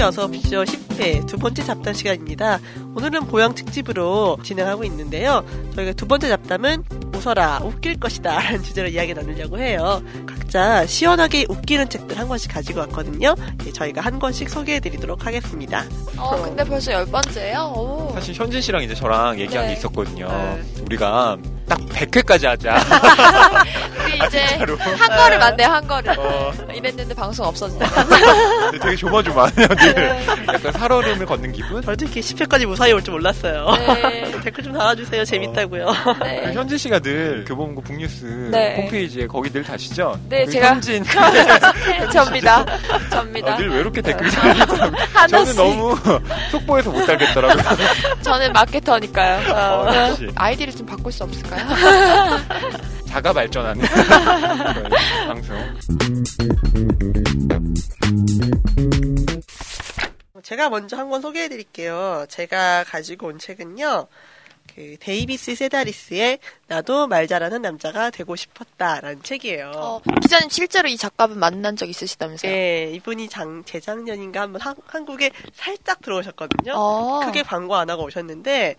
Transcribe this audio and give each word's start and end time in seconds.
한국에 0.00 0.02
어서 0.02 0.26
오십시오 0.26 0.64
10회 0.64 1.26
두 1.26 1.36
번째 1.36 1.62
잡담 1.62 1.92
시간입니다. 1.92 2.58
오늘은 2.94 3.26
보양 3.26 3.54
특집으로 3.54 4.38
진행하고 4.42 4.84
있는데요. 4.84 5.44
저희가 5.74 5.92
두 5.92 6.06
번째 6.06 6.28
잡담은 6.28 6.84
웃어라 7.14 7.60
웃길 7.62 8.00
것이다 8.00 8.38
라는 8.40 8.62
주제로 8.62 8.88
이야기 8.88 9.12
나누려고 9.12 9.58
해요. 9.58 10.02
각자 10.26 10.86
시원하게 10.86 11.44
웃기는 11.48 11.88
책들 11.90 12.18
한 12.18 12.28
권씩 12.28 12.50
가지고 12.50 12.80
왔거든요. 12.80 13.34
예, 13.66 13.72
저희가 13.72 14.00
한 14.00 14.18
권씩 14.18 14.48
소개해드리도록 14.48 15.26
하겠습니다. 15.26 15.84
어, 16.16 16.42
근데 16.42 16.64
벌써 16.64 16.92
열 16.92 17.04
번째예요? 17.06 17.72
오. 17.76 18.10
사실 18.14 18.34
현진 18.34 18.60
씨랑 18.62 18.82
이제 18.82 18.94
저랑 18.94 19.38
얘기한 19.38 19.66
네. 19.66 19.74
게 19.74 19.78
있었거든요. 19.78 20.28
네. 20.28 20.62
우리가 20.86 21.36
딱 21.70 21.78
100회까지 21.86 22.46
하자. 22.48 22.74
우리 24.04 24.16
이제 24.26 24.44
진짜로. 24.48 24.76
한 24.76 25.08
거를 25.16 25.38
만대요, 25.38 25.68
한 25.68 25.86
거를. 25.86 26.18
어, 26.18 26.52
이랬는데 26.74 27.14
방송 27.14 27.46
없어지다. 27.46 27.88
근데 28.70 28.78
되게 28.80 28.96
조마조마하네요, 28.96 29.68
늘. 29.78 30.26
약간 30.48 30.72
살얼음을 30.72 31.26
걷는 31.26 31.52
기분? 31.52 31.80
이렇게 31.84 32.06
10회까지 32.20 32.66
무사히 32.66 32.92
올 32.92 33.00
줄 33.02 33.12
몰랐어요. 33.14 33.66
네. 34.02 34.30
댓글 34.42 34.64
좀 34.64 34.72
달아주세요. 34.72 35.24
재밌다고요. 35.24 35.86
그 36.18 36.24
네. 36.24 36.52
현진 36.54 36.76
씨가 36.76 36.98
늘 36.98 37.44
교보문고 37.46 37.82
북뉴스 37.82 38.24
네. 38.50 38.76
홈페이지에 38.82 39.26
거기 39.28 39.48
늘 39.50 39.62
다시죠? 39.62 40.18
네, 40.28 40.44
그 40.46 40.52
제가- 40.52 40.62
현진 40.64 41.04
접니다. 42.12 42.66
접니다. 43.10 43.52
아, 43.52 43.56
늘 43.56 43.70
외롭게 43.70 44.02
댓글이 44.02 44.28
달리더라고요. 44.30 44.96
저는 44.96 45.06
하나씩. 45.14 45.56
너무 45.56 45.96
속보해서 46.50 46.90
못 46.90 47.06
달겠더라고요. 47.06 47.62
저는 48.22 48.52
마케터니까요. 48.52 49.54
어, 49.54 49.94
역시. 50.10 50.28
아이디를 50.34 50.74
좀 50.74 50.84
바꿀 50.86 51.12
수 51.12 51.22
없을까요? 51.24 51.59
자가 53.06 53.32
발전하는 53.32 53.84
그런 53.86 54.90
방송. 55.28 55.56
제가 60.42 60.70
먼저 60.70 60.96
한 60.96 61.10
권 61.10 61.20
소개해 61.20 61.48
드릴게요. 61.48 62.24
제가 62.28 62.84
가지고 62.84 63.26
온 63.28 63.38
책은요. 63.38 64.06
그 64.76 64.96
데이비스 65.00 65.56
세다리스의 65.56 66.38
나도 66.68 67.08
말 67.08 67.26
잘하는 67.26 67.60
남자가 67.62 68.10
되고 68.10 68.36
싶었다라는 68.36 69.24
책이에요. 69.24 69.72
어, 69.74 70.00
기자님 70.22 70.48
실제로 70.48 70.86
이 70.88 70.96
작가분 70.96 71.38
만난 71.40 71.74
적 71.74 71.88
있으시다면서요? 71.88 72.50
예, 72.52 72.90
이분이 72.94 73.28
장, 73.28 73.64
재작년인가 73.64 74.42
한번 74.42 74.60
한, 74.60 74.76
한국에 74.86 75.32
살짝 75.52 76.00
들어오셨거든요. 76.02 76.72
어. 76.76 77.20
크게 77.24 77.42
광고 77.42 77.74
안 77.74 77.90
하고 77.90 78.04
오셨는데 78.04 78.76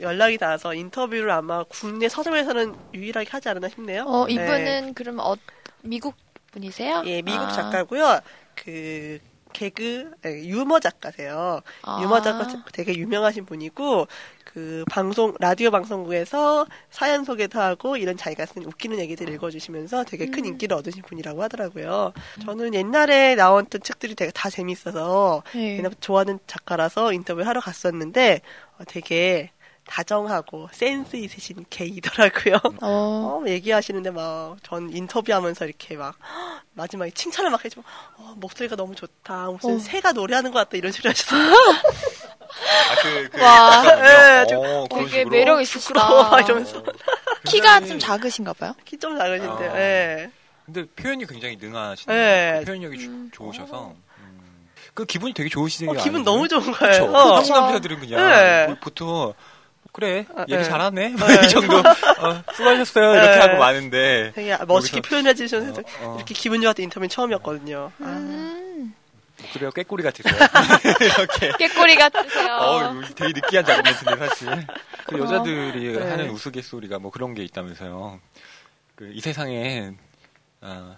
연락이 0.00 0.38
닿아서 0.38 0.74
인터뷰를 0.74 1.30
아마 1.30 1.64
국내 1.64 2.08
서점에서는 2.08 2.74
유일하게 2.94 3.28
하지 3.30 3.48
않았나 3.48 3.68
싶네요. 3.68 4.04
어, 4.04 4.26
네. 4.26 4.34
이분은 4.34 4.94
그럼 4.94 5.18
어, 5.20 5.34
미국 5.82 6.14
분이세요? 6.52 7.02
예, 7.06 7.22
미국 7.22 7.40
아. 7.40 7.52
작가고요. 7.52 8.20
그 8.54 9.18
개그 9.52 10.10
예, 10.26 10.44
유머 10.44 10.80
작가세요. 10.80 11.60
아. 11.82 12.00
유머 12.02 12.20
작가 12.20 12.46
되게 12.72 12.94
유명하신 12.94 13.46
분이고 13.46 14.06
그 14.44 14.84
방송 14.90 15.34
라디오 15.40 15.70
방송국에서 15.70 16.66
사연 16.90 17.24
소개도 17.24 17.60
하고 17.60 17.96
이런 17.96 18.16
자기가 18.16 18.46
쓴 18.46 18.64
웃기는 18.64 18.98
얘기들 18.98 19.28
읽어주시면서 19.30 20.04
되게 20.04 20.26
큰 20.26 20.40
음. 20.40 20.46
인기를 20.46 20.76
얻으신 20.76 21.02
분이라고 21.02 21.42
하더라고요. 21.42 22.12
저는 22.44 22.74
옛날에 22.74 23.34
나왔던 23.36 23.82
책들이 23.82 24.14
되게 24.14 24.30
다 24.32 24.50
재밌어서 24.50 25.42
네. 25.54 25.78
옛날 25.78 25.92
좋아하는 26.00 26.38
작가라서 26.46 27.12
인터뷰 27.12 27.42
하러 27.42 27.60
갔었는데 27.60 28.42
어, 28.78 28.84
되게 28.86 29.50
다정하고 29.86 30.68
센스 30.72 31.16
있으신 31.16 31.64
게이더라고요. 31.70 32.56
어. 32.80 33.40
어, 33.44 33.48
얘기하시는데 33.48 34.10
막 34.10 34.56
전 34.62 34.90
인터뷰하면서 34.90 35.66
이렇게 35.66 35.96
막 35.96 36.16
마지막에 36.74 37.10
칭찬을 37.10 37.50
막 37.50 37.64
해주고 37.64 37.82
어, 38.16 38.34
목소리가 38.36 38.76
너무 38.76 38.94
좋다 38.94 39.46
무슨 39.50 39.76
어. 39.76 39.78
새가 39.78 40.12
노래하는 40.12 40.50
것 40.52 40.58
같다 40.60 40.76
이런 40.76 40.90
소리 40.92 41.08
하셨어요. 41.08 41.52
아, 41.54 42.94
그, 43.02 43.28
그, 43.30 43.42
와. 43.42 43.82
예, 44.42 44.46
좀 44.46 44.58
어, 44.64 44.86
되게? 44.88 45.24
매력 45.24 45.60
있으시다. 45.60 46.40
이러면서 46.40 46.82
키가 47.44 47.80
굉장히- 47.80 47.88
좀 47.88 47.98
작으신가 47.98 48.52
봐요? 48.54 48.74
키 48.84 48.96
좀 48.98 49.18
작으신데. 49.18 49.68
아. 49.68 49.76
예. 49.78 50.30
근데 50.64 50.86
표현이 50.96 51.26
굉장히 51.26 51.56
능하시네요. 51.56 52.16
네. 52.18 52.62
표현력이 52.64 52.98
조- 52.98 53.10
음. 53.10 53.30
좋으셔서. 53.32 53.88
음. 54.18 54.68
그 54.94 55.04
기분이 55.04 55.34
되게 55.34 55.48
좋으시네요. 55.50 55.98
어, 55.98 56.02
기분 56.02 56.22
너무 56.22 56.46
좋은 56.48 56.62
그렇죠. 56.72 57.10
거예요. 57.10 57.16
한국 57.34 57.50
어. 57.52 57.60
남자들은 57.60 58.00
그냥 58.00 58.26
네. 58.28 58.66
뭐 58.68 58.76
보통 58.80 59.34
그래 59.94 60.26
아, 60.34 60.42
얘기 60.48 60.56
네. 60.56 60.64
잘하네 60.64 61.08
뭐 61.16 61.28
네. 61.28 61.46
이 61.46 61.48
정도 61.48 61.78
어, 61.78 62.42
수고하셨어요 62.52 63.14
이렇게 63.14 63.30
네. 63.30 63.38
하고 63.38 63.58
마는데 63.58 64.32
되게 64.34 64.56
멋있게 64.66 65.00
표현해 65.00 65.34
주셔서 65.34 65.80
어, 65.80 65.84
어. 66.02 66.16
이렇게 66.16 66.34
기분 66.34 66.60
좋았던 66.62 66.82
인터뷰는 66.82 67.08
처음이었거든요. 67.08 67.92
아. 68.00 68.04
음. 68.04 68.94
목소리가 69.40 69.70
꾀꼬리 69.70 70.02
같으세요. 70.02 70.34
이렇게 71.00 71.52
깨꼬리 71.58 71.94
같으세요. 71.96 72.52
어 72.54 73.00
되게 73.14 73.32
느끼한 73.40 73.64
작업인데 73.64 74.26
사실 74.26 74.66
그 75.06 75.18
여자들이 75.18 75.92
네. 75.92 76.10
하는 76.10 76.30
우스갯소리가 76.30 76.98
뭐 76.98 77.10
그런 77.12 77.34
게 77.34 77.44
있다면서요. 77.44 78.20
그 78.96 79.10
이 79.12 79.20
세상에 79.20 79.92
아, 80.60 80.96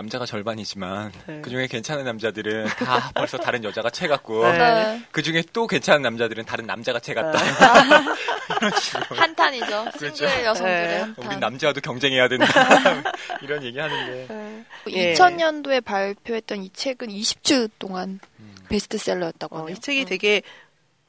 남자가 0.00 0.24
절반이지만 0.24 1.12
네. 1.26 1.40
그 1.42 1.50
중에 1.50 1.66
괜찮은 1.66 2.04
남자들은 2.04 2.68
다 2.68 3.10
벌써 3.14 3.36
다른 3.36 3.62
여자가 3.62 3.90
채 3.90 4.08
같고 4.08 4.50
네. 4.50 4.58
네. 4.58 5.02
그 5.12 5.20
중에 5.22 5.42
또 5.52 5.66
괜찮은 5.66 6.00
남자들은 6.00 6.46
다른 6.46 6.66
남자가 6.66 7.00
채 7.00 7.12
같다. 7.12 7.38
한탄이죠. 9.14 9.90
그렇죠. 9.98 10.26
싱글 10.26 10.44
여성들의 10.44 10.86
네. 10.88 10.98
한탄. 11.00 11.26
우리 11.26 11.36
남자와도 11.36 11.82
경쟁해야 11.82 12.28
된다. 12.28 12.46
이런 13.42 13.62
얘기 13.62 13.78
하는데. 13.78 14.26
네. 14.26 14.64
예. 14.88 15.12
2000년도에 15.12 15.84
발표했던 15.84 16.62
이 16.62 16.70
책은 16.72 17.08
20주 17.08 17.70
동안 17.78 18.20
음. 18.38 18.54
베스트셀러였다고 18.70 19.54
어, 19.54 19.58
하네요. 19.60 19.76
이 19.76 19.78
책이 19.78 20.06
되게 20.06 20.40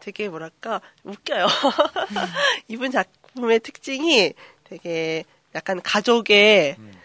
되게 0.02 0.28
뭐랄까 0.28 0.82
웃겨요. 1.06 1.48
이분 2.68 2.92
작품의 2.92 3.62
특징이 3.62 4.34
되게 4.66 5.24
약간 5.56 5.82
가족의 5.82 6.76
음. 6.78 7.01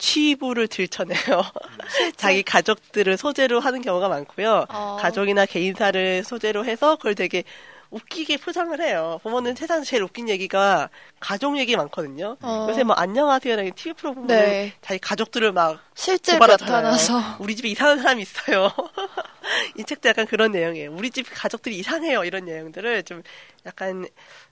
취부를 0.00 0.66
들춰내요. 0.66 1.44
자기 2.16 2.42
가족들을 2.42 3.16
소재로 3.16 3.60
하는 3.60 3.82
경우가 3.82 4.08
많고요. 4.08 4.66
어. 4.70 4.96
가족이나 4.98 5.46
개인사를 5.46 6.24
소재로 6.24 6.64
해서 6.64 6.96
그걸 6.96 7.14
되게 7.14 7.44
웃기게 7.90 8.38
포장을 8.38 8.80
해요. 8.80 9.20
보면은 9.22 9.54
세상 9.54 9.82
제일 9.82 10.02
웃긴 10.02 10.28
얘기가 10.28 10.88
가족 11.18 11.58
얘기 11.58 11.76
많거든요. 11.76 12.36
어. 12.40 12.66
요새 12.70 12.82
뭐 12.84 12.94
안녕하세요라는 12.94 13.72
TV 13.74 13.94
프로그램 13.94 14.26
보면 14.26 14.40
네. 14.40 14.72
자기 14.80 14.98
가족들을 15.00 15.52
막 15.52 15.80
실제로 15.94 16.38
고발하잖아요. 16.38 16.76
나타나서 16.76 17.36
우리 17.40 17.54
집에 17.54 17.68
이상한 17.68 17.98
사람이 17.98 18.22
있어요. 18.22 18.70
이 19.78 19.84
책도 19.84 20.08
약간 20.08 20.26
그런 20.26 20.52
내용이에요. 20.52 20.92
우리 20.92 21.10
집 21.10 21.26
가족들이 21.30 21.76
이상해요. 21.78 22.24
이런 22.24 22.44
내용들을 22.44 23.02
좀 23.04 23.22
약간 23.66 24.06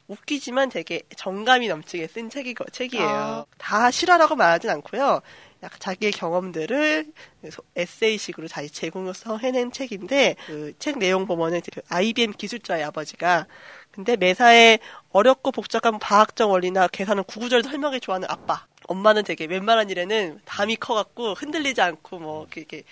웃기지만 0.07 0.71
되게 0.71 1.03
정감이 1.17 1.69
넘치게 1.69 2.09
쓴 2.09 2.31
책이, 2.31 2.55
책이에요. 2.73 3.07
아. 3.09 3.45
다 3.59 3.91
실화라고 3.91 4.37
말하진 4.37 4.71
않고요. 4.71 5.21
약간 5.63 5.79
자기의 5.81 6.13
경험들을 6.13 7.07
소- 7.51 7.63
에세이식으로 7.77 8.47
자기 8.49 8.71
제공해서 8.71 9.39
해낸 9.39 9.73
책인데 9.73 10.37
그 10.47 10.73
책 10.79 10.99
내용 10.99 11.27
보면은 11.27 11.61
그 11.73 11.81
IBM 11.89 12.33
기술자의 12.33 12.85
아버지가 12.85 13.47
근데 13.91 14.17
매사에 14.17 14.79
어렵고 15.11 15.51
복잡한 15.51 15.99
과학적 15.99 16.51
원리나 16.51 16.87
계산을 16.89 17.25
구구절도 17.25 17.69
설명해 17.71 17.99
좋아하는 18.01 18.29
아빠. 18.31 18.67
엄마는 18.87 19.25
되게 19.25 19.45
웬만한 19.47 19.91
일에는 19.91 20.41
담이 20.45 20.77
커갖고 20.77 21.35
흔들리지 21.35 21.81
않고 21.81 22.21
뭐 22.21 22.47
이렇게 22.55 22.85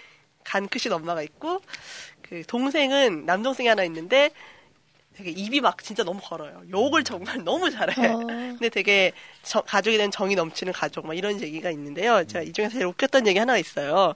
간 0.46 0.68
크신 0.68 0.92
엄마가 0.92 1.22
있고 1.22 1.60
그 2.22 2.42
동생은 2.46 3.26
남동생이 3.26 3.68
하나 3.68 3.82
있는데 3.84 4.30
되게 5.16 5.30
입이 5.30 5.60
막 5.60 5.82
진짜 5.82 6.04
너무 6.04 6.20
걸어요. 6.22 6.62
욕을 6.70 7.02
정말 7.02 7.42
너무 7.42 7.70
잘해. 7.70 8.08
어. 8.08 8.18
근데 8.18 8.68
되게 8.68 9.12
저- 9.42 9.62
가족에 9.62 9.96
대한 9.96 10.10
정이 10.10 10.34
넘치는 10.34 10.72
가족 10.72 11.06
막 11.06 11.14
이런 11.16 11.40
얘기가 11.40 11.70
있는데요. 11.70 12.24
제가 12.26 12.42
이 12.44 12.52
중에서 12.52 12.74
제일 12.74 12.86
웃겼던 12.86 13.26
얘기 13.26 13.38
하나 13.38 13.56
있어요. 13.56 14.14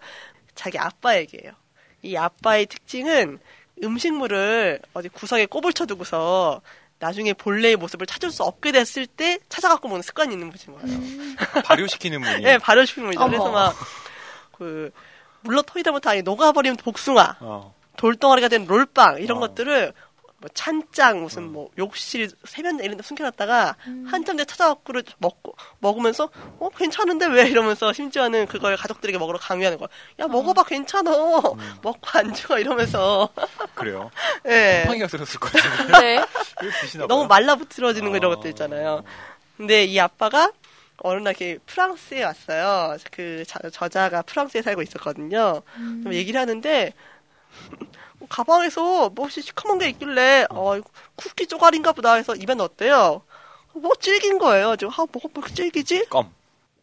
자기 0.54 0.78
아빠 0.78 1.16
얘기예요. 1.16 1.52
이 2.02 2.16
아빠의 2.16 2.66
특징은 2.66 3.38
음식물을 3.82 4.80
어디 4.92 5.08
구석에 5.08 5.46
꼽을 5.46 5.72
쳐두고서 5.72 6.60
나중에 6.98 7.32
본래의 7.32 7.76
모습을 7.76 8.06
찾을 8.06 8.30
수 8.30 8.42
없게 8.42 8.72
됐을 8.72 9.06
때 9.06 9.38
찾아갖고 9.48 9.88
먹는 9.88 10.02
습관이 10.02 10.34
있는 10.34 10.50
분인 10.50 10.78
거예요. 10.78 11.62
발효시키는 11.64 12.20
분이. 12.20 12.44
예, 12.46 12.58
발효식품 12.58 13.04
분이죠. 13.04 13.24
그래서. 13.26 13.50
막, 13.50 13.74
그, 14.52 14.90
물론 15.42 15.62
토이다부터 15.66 16.10
아니 16.10 16.22
녹아버리면 16.22 16.76
복숭아, 16.76 17.36
어. 17.40 17.74
돌덩어리가 17.96 18.48
된 18.48 18.66
롤빵, 18.66 19.20
이런 19.20 19.38
어. 19.38 19.40
것들을 19.40 19.92
뭐 20.40 20.48
찬장, 20.54 21.22
무슨 21.22 21.52
뭐 21.52 21.68
욕실, 21.76 22.30
세면대 22.44 22.82
이런 22.82 22.96
데 22.96 23.02
숨겨놨다가 23.02 23.76
한참 24.06 24.36
뒤에 24.36 24.46
찾아갖고 24.46 24.94
먹고, 25.18 25.54
먹으면서, 25.80 26.30
어, 26.58 26.70
괜찮은데 26.70 27.26
왜? 27.26 27.46
이러면서 27.46 27.92
심지어는 27.92 28.46
그걸 28.46 28.74
가족들에게 28.76 29.18
먹으러 29.18 29.38
강요하는 29.38 29.76
거야. 29.76 29.88
야, 30.18 30.26
먹어봐, 30.28 30.64
괜찮아. 30.64 31.10
먹고 31.82 32.00
안 32.14 32.32
죽어. 32.32 32.58
이러면서. 32.58 33.28
그래요. 33.74 34.10
예. 34.46 34.84
팡이가 34.86 35.08
들었을 35.08 35.38
것 35.38 35.52
같은데. 35.52 35.98
네. 36.00 36.24
너무. 37.06 37.26
말라붙어지는 37.26 38.10
거 38.10 38.16
이런 38.16 38.32
아. 38.32 38.36
것들 38.36 38.48
있잖아요. 38.50 39.04
근데 39.58 39.84
이 39.84 40.00
아빠가 40.00 40.52
어느 41.00 41.18
날 41.20 41.30
이렇게 41.32 41.58
프랑스에 41.66 42.22
왔어요. 42.24 42.96
그 43.10 43.44
자- 43.46 43.58
저자가 43.70 44.22
프랑스에 44.22 44.62
살고 44.62 44.82
있었거든요. 44.82 45.62
음. 45.76 46.00
좀 46.04 46.12
얘기를 46.14 46.40
하는데 46.40 46.92
가방에서 48.28 49.10
무엇이 49.10 49.42
시커먼 49.42 49.78
게 49.78 49.88
있길래 49.88 50.46
어 50.50 50.76
이거 50.76 50.88
쿠키 51.16 51.46
쪼가리인가 51.46 51.92
보다 51.92 52.14
해서 52.14 52.34
입에 52.34 52.54
넣었대요. 52.54 53.22
뭐 53.74 53.90
질긴 53.98 54.38
거예요. 54.38 54.76
지금 54.76 54.92
아 54.92 55.06
뭐가 55.10 55.28
뭐 55.32 55.44
질기지? 55.48 56.06
껌. 56.10 56.30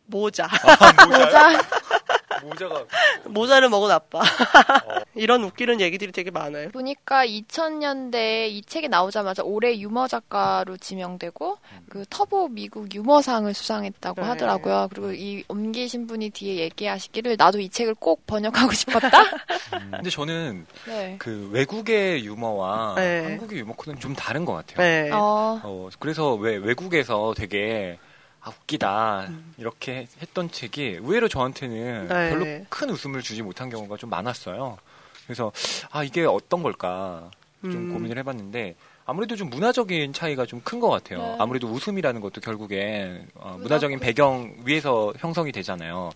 모자. 0.05 0.45
아, 0.45 1.05
모자. 1.05 1.61
모자가 2.43 2.85
모자를 3.25 3.69
먹은 3.69 3.91
아빠. 3.91 4.21
이런 5.15 5.43
웃기는 5.43 5.81
얘기들이 5.81 6.11
되게 6.11 6.31
많아요. 6.31 6.69
보니까 6.69 7.25
2000년대 7.25 8.49
이 8.49 8.61
책이 8.63 8.89
나오자마자 8.89 9.43
올해 9.43 9.77
유머 9.77 10.07
작가로 10.07 10.77
지명되고 10.77 11.57
그 11.89 12.05
터보 12.09 12.49
미국 12.49 12.93
유머상을 12.93 13.51
수상했다고 13.53 14.21
네. 14.21 14.27
하더라고요. 14.27 14.87
그리고 14.91 15.11
이 15.13 15.43
옮기신 15.47 16.07
분이 16.07 16.29
뒤에 16.31 16.57
얘기하시기를 16.57 17.35
나도 17.37 17.59
이 17.59 17.69
책을 17.69 17.95
꼭 17.95 18.25
번역하고 18.27 18.71
싶었다. 18.73 19.09
근데 19.91 20.09
저는 20.09 20.65
네. 20.85 21.15
그 21.19 21.49
외국의 21.51 22.25
유머와 22.25 22.95
네. 22.95 23.23
한국의 23.23 23.59
유머 23.59 23.73
코드는 23.73 23.99
좀 23.99 24.13
다른 24.15 24.45
것 24.45 24.53
같아요. 24.53 24.77
네. 24.77 25.11
어, 25.11 25.59
어, 25.63 25.89
그래서 25.99 26.35
왜 26.35 26.57
외국에서 26.57 27.33
되게 27.35 27.97
아, 28.41 28.49
웃기다 28.49 29.25
음. 29.29 29.53
이렇게 29.57 30.07
했던 30.21 30.49
책이 30.51 30.99
의외로 31.01 31.27
저한테는 31.27 32.07
네. 32.07 32.29
별로 32.29 32.65
큰 32.69 32.89
웃음을 32.89 33.21
주지 33.21 33.41
못한 33.41 33.69
경우가 33.69 33.97
좀 33.97 34.09
많았어요. 34.09 34.77
그래서 35.25 35.51
아 35.91 36.03
이게 36.03 36.23
어떤 36.25 36.63
걸까 36.63 37.29
좀 37.61 37.71
음. 37.71 37.93
고민을 37.93 38.17
해봤는데 38.19 38.75
아무래도 39.05 39.35
좀 39.35 39.49
문화적인 39.49 40.13
차이가 40.13 40.45
좀 40.45 40.61
큰 40.63 40.79
것 40.79 40.89
같아요. 40.89 41.19
네. 41.19 41.35
아무래도 41.39 41.67
웃음이라는 41.67 42.21
것도 42.21 42.41
결국엔 42.41 43.27
어, 43.35 43.49
문화 43.51 43.57
문화적인. 43.63 43.99
배경 43.99 44.55
위에서 44.65 45.13
형성이 45.17 45.51
되잖아요. 45.51 46.11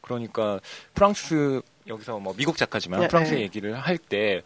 그러니까 0.00 0.60
프랑스 0.94 1.60
여기서 1.88 2.18
뭐 2.20 2.34
미국 2.36 2.56
작가지만 2.56 3.00
네, 3.00 3.08
프랑스 3.08 3.34
네. 3.34 3.40
얘기를 3.40 3.74
할 3.74 3.98
때 3.98 4.42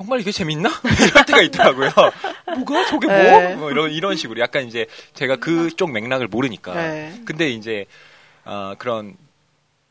정말 0.00 0.20
이게 0.20 0.32
재밌나? 0.32 0.70
이럴 1.10 1.26
때가 1.26 1.42
있더라고요. 1.42 1.90
뭐가 2.56 2.86
저게 2.86 3.06
뭐? 3.06 3.16
네. 3.16 3.54
뭐 3.56 3.70
이런 3.70 3.90
이런 3.92 4.16
식으로 4.16 4.40
약간 4.40 4.64
이제 4.66 4.86
제가 5.12 5.36
그쪽 5.36 5.92
맥락을 5.92 6.26
모르니까. 6.26 6.72
네. 6.72 7.20
근데 7.26 7.50
이제 7.50 7.84
어, 8.46 8.72
그런 8.78 9.14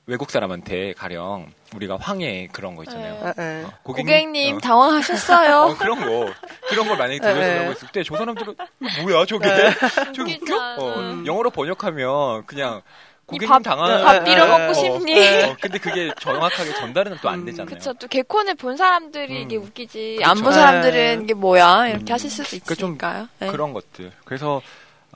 외국 0.07 0.31
사람한테 0.31 0.93
가령 0.93 1.51
우리가 1.75 1.97
황해 2.01 2.47
그런 2.51 2.75
거 2.75 2.81
있잖아요. 2.81 3.19
아, 3.23 3.33
네. 3.33 3.63
어, 3.63 3.71
고객님 3.83 4.55
어, 4.55 4.59
당황하셨어요. 4.59 5.55
어, 5.69 5.77
그런 5.77 5.99
거 6.03 6.33
그런 6.69 6.87
걸 6.87 6.97
만약에 6.97 7.19
네, 7.19 7.31
들려주려고 7.31 7.63
네. 7.65 7.69
했을 7.69 7.87
때 7.89 8.01
저 8.03 8.17
사람들은 8.17 8.55
뭐야 9.03 9.25
저게 9.27 9.47
네. 9.47 9.71
저게 10.15 10.21
웃기지 10.33 10.39
웃겨? 10.51 10.59
않아. 10.59 10.75
어, 10.81 10.99
음. 11.01 11.27
영어로 11.27 11.51
번역하면 11.51 12.47
그냥 12.47 12.81
이 12.81 12.83
고객님 13.29 13.49
밥, 13.49 13.63
당한 13.63 14.03
밥 14.03 14.23
빌어 14.23 14.45
네, 14.45 14.51
먹고 14.51 14.71
어, 14.71 14.73
싶니? 14.73 15.13
네. 15.13 15.49
어, 15.49 15.55
근데 15.61 15.77
그게 15.77 16.11
정확하게 16.19 16.73
전달은 16.73 17.17
또안 17.21 17.39
음, 17.39 17.45
되잖아요. 17.45 17.75
그쵸. 17.75 17.93
또 17.93 18.07
개콘을 18.07 18.55
본 18.55 18.75
사람들이 18.75 19.37
음. 19.37 19.41
이게 19.43 19.55
웃기지. 19.55 20.21
안본 20.23 20.51
네. 20.51 20.59
사람들은 20.59 21.23
이게 21.23 21.33
뭐야. 21.35 21.87
이렇게 21.89 22.11
음. 22.11 22.13
하실 22.13 22.29
수도 22.29 22.49
그러니까 22.49 22.75
좀 22.75 22.89
있으니까요. 22.89 23.27
네. 23.39 23.47
그런 23.47 23.73
것들. 23.73 24.11
그래서 24.25 24.61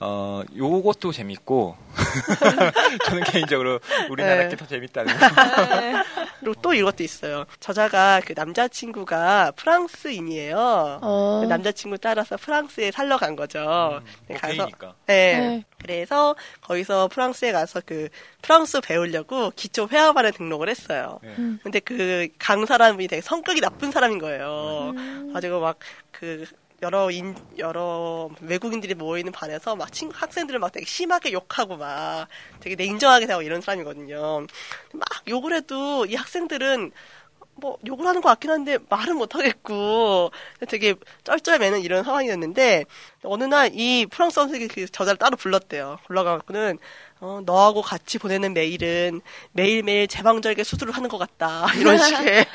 어 0.06 0.44
요것도 0.58 1.14
재밌고 1.14 1.78
저는 3.06 3.24
개인적으로 3.24 3.80
우리나라 4.10 4.44
네. 4.44 4.50
게더 4.50 4.68
재밌다는. 4.68 5.14
네. 5.16 5.94
그리고 6.42 6.56
또 6.62 6.74
이것도 6.74 7.04
있어요. 7.04 7.46
저자가 7.62 8.22
그 8.26 8.34
남자친구가 8.36 9.52
프랑스인이에요. 9.56 11.00
어. 11.02 11.40
그 11.44 11.48
남자친구 11.48 12.00
따라서 12.00 12.36
프랑스에 12.36 12.92
살러 12.92 13.18
간 13.18 13.38
거죠. 13.38 14.02
네, 14.28 14.34
뭐 14.34 14.38
가서. 14.42 14.96
네. 15.06 15.38
네. 15.40 15.64
그래서 15.82 16.36
거기서 16.62 17.08
프랑스에 17.08 17.54
가서 17.54 17.82
그 17.86 18.10
프랑스 18.42 18.82
배우려고 18.82 19.52
기초 19.56 19.88
회화반에 19.90 20.32
등록을 20.32 20.68
했어요. 20.68 21.20
네. 21.24 21.34
음. 21.38 21.60
근데 21.64 21.80
그 21.80 22.28
강 22.40 22.66
사람이 22.66 23.08
되게 23.08 23.22
성격이 23.22 23.62
나쁜 23.62 23.92
사람인 23.92 24.20
거예요. 24.20 24.92
음. 24.96 25.32
가지고 25.34 25.62
막 25.62 25.78
그 26.14 26.46
여러 26.84 27.10
인 27.10 27.36
여러 27.58 28.30
외국인들이 28.42 28.94
모이는 28.94 29.32
반에서 29.32 29.76
막 29.76 29.92
친구 29.92 30.14
학생들을 30.16 30.60
막 30.60 30.72
되게 30.72 30.86
심하게 30.86 31.32
욕하고 31.34 31.78
막 31.78 32.28
되게 32.60 32.76
냉정하게 32.76 33.26
대하고 33.26 33.42
이런 33.42 33.62
사람이거든요. 33.62 34.46
막 34.94 35.08
욕을 35.28 35.54
해도 35.54 36.06
이 36.06 36.16
학생들은 36.16 36.92
뭐 37.56 37.78
욕을 37.86 38.06
하는 38.08 38.22
것 38.22 38.30
같긴 38.30 38.50
한데 38.52 38.78
말은 38.90 39.16
못 39.16 39.36
하겠고 39.36 40.32
되게 40.68 40.96
쩔쩔매는 41.24 41.82
이런 41.82 42.04
상황이었는데 42.04 42.86
어느 43.24 43.44
날 43.46 43.72
이 43.74 44.06
프랑스 44.10 44.36
선생이 44.36 44.68
그 44.68 44.86
저자를 44.88 45.18
따로 45.18 45.38
불렀대요. 45.38 46.00
불러가지고는 46.08 46.80
어, 47.24 47.40
너하고 47.46 47.82
같이 47.82 48.18
보내는 48.18 48.54
메일은 48.54 49.22
매일매일 49.54 50.10
제방절개 50.10 50.62
수술을 50.66 50.94
하는 50.94 51.08
것 51.08 51.18
같다. 51.18 51.68
이런 51.80 51.98
식의 51.98 52.46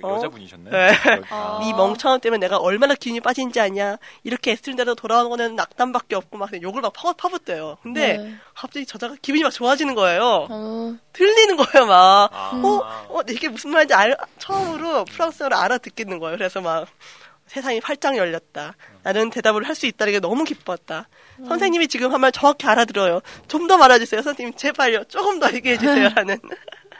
저 0.00 0.06
어? 0.08 0.16
여자분이셨나요? 0.16 0.72
네. 0.72 0.96
아. 1.28 1.60
이 1.62 1.74
멍청함 1.74 2.20
때문에 2.20 2.40
내가 2.40 2.56
얼마나 2.56 2.94
기운이 2.94 3.20
빠진지 3.20 3.60
아냐. 3.60 3.98
이렇게 4.24 4.52
애쓰는데도 4.52 4.94
돌아오는 4.94 5.28
거는 5.28 5.54
낙담밖에 5.54 6.14
없고 6.16 6.38
막 6.38 6.50
욕을 6.62 6.80
막 6.80 6.94
파, 6.94 7.12
파붓대요. 7.12 7.76
근데 7.82 8.16
네. 8.16 8.34
갑자기 8.54 8.86
저자가 8.86 9.16
기분이 9.20 9.42
막 9.42 9.50
좋아지는 9.50 9.94
거예요. 9.94 10.46
어. 10.48 10.96
들리는 11.12 11.58
거예요, 11.58 11.86
막. 11.86 12.30
아. 12.32 12.52
어, 12.54 13.18
어, 13.18 13.20
이게 13.28 13.50
무슨 13.50 13.70
말인지 13.70 13.92
알, 13.92 14.16
처음으로 14.38 15.04
프랑스어를 15.04 15.54
알아듣겠는 15.54 16.20
거예요. 16.20 16.38
그래서 16.38 16.62
막 16.62 16.88
세상이 17.50 17.80
활짝 17.82 18.16
열렸다. 18.16 18.76
나는 19.02 19.28
대답을 19.30 19.66
할 19.66 19.74
수 19.74 19.86
있다는 19.86 20.12
게 20.12 20.20
너무 20.20 20.44
기뻤다. 20.44 21.08
선생님이 21.48 21.88
지금 21.88 22.12
한 22.12 22.20
말 22.20 22.30
정확히 22.32 22.66
알아들어요. 22.66 23.20
좀 23.48 23.66
더 23.66 23.76
말해주세요. 23.76 24.22
선생님, 24.22 24.54
제발요. 24.54 25.04
조금 25.04 25.40
더 25.40 25.52
얘기해주세요. 25.52 26.10
라는. 26.14 26.38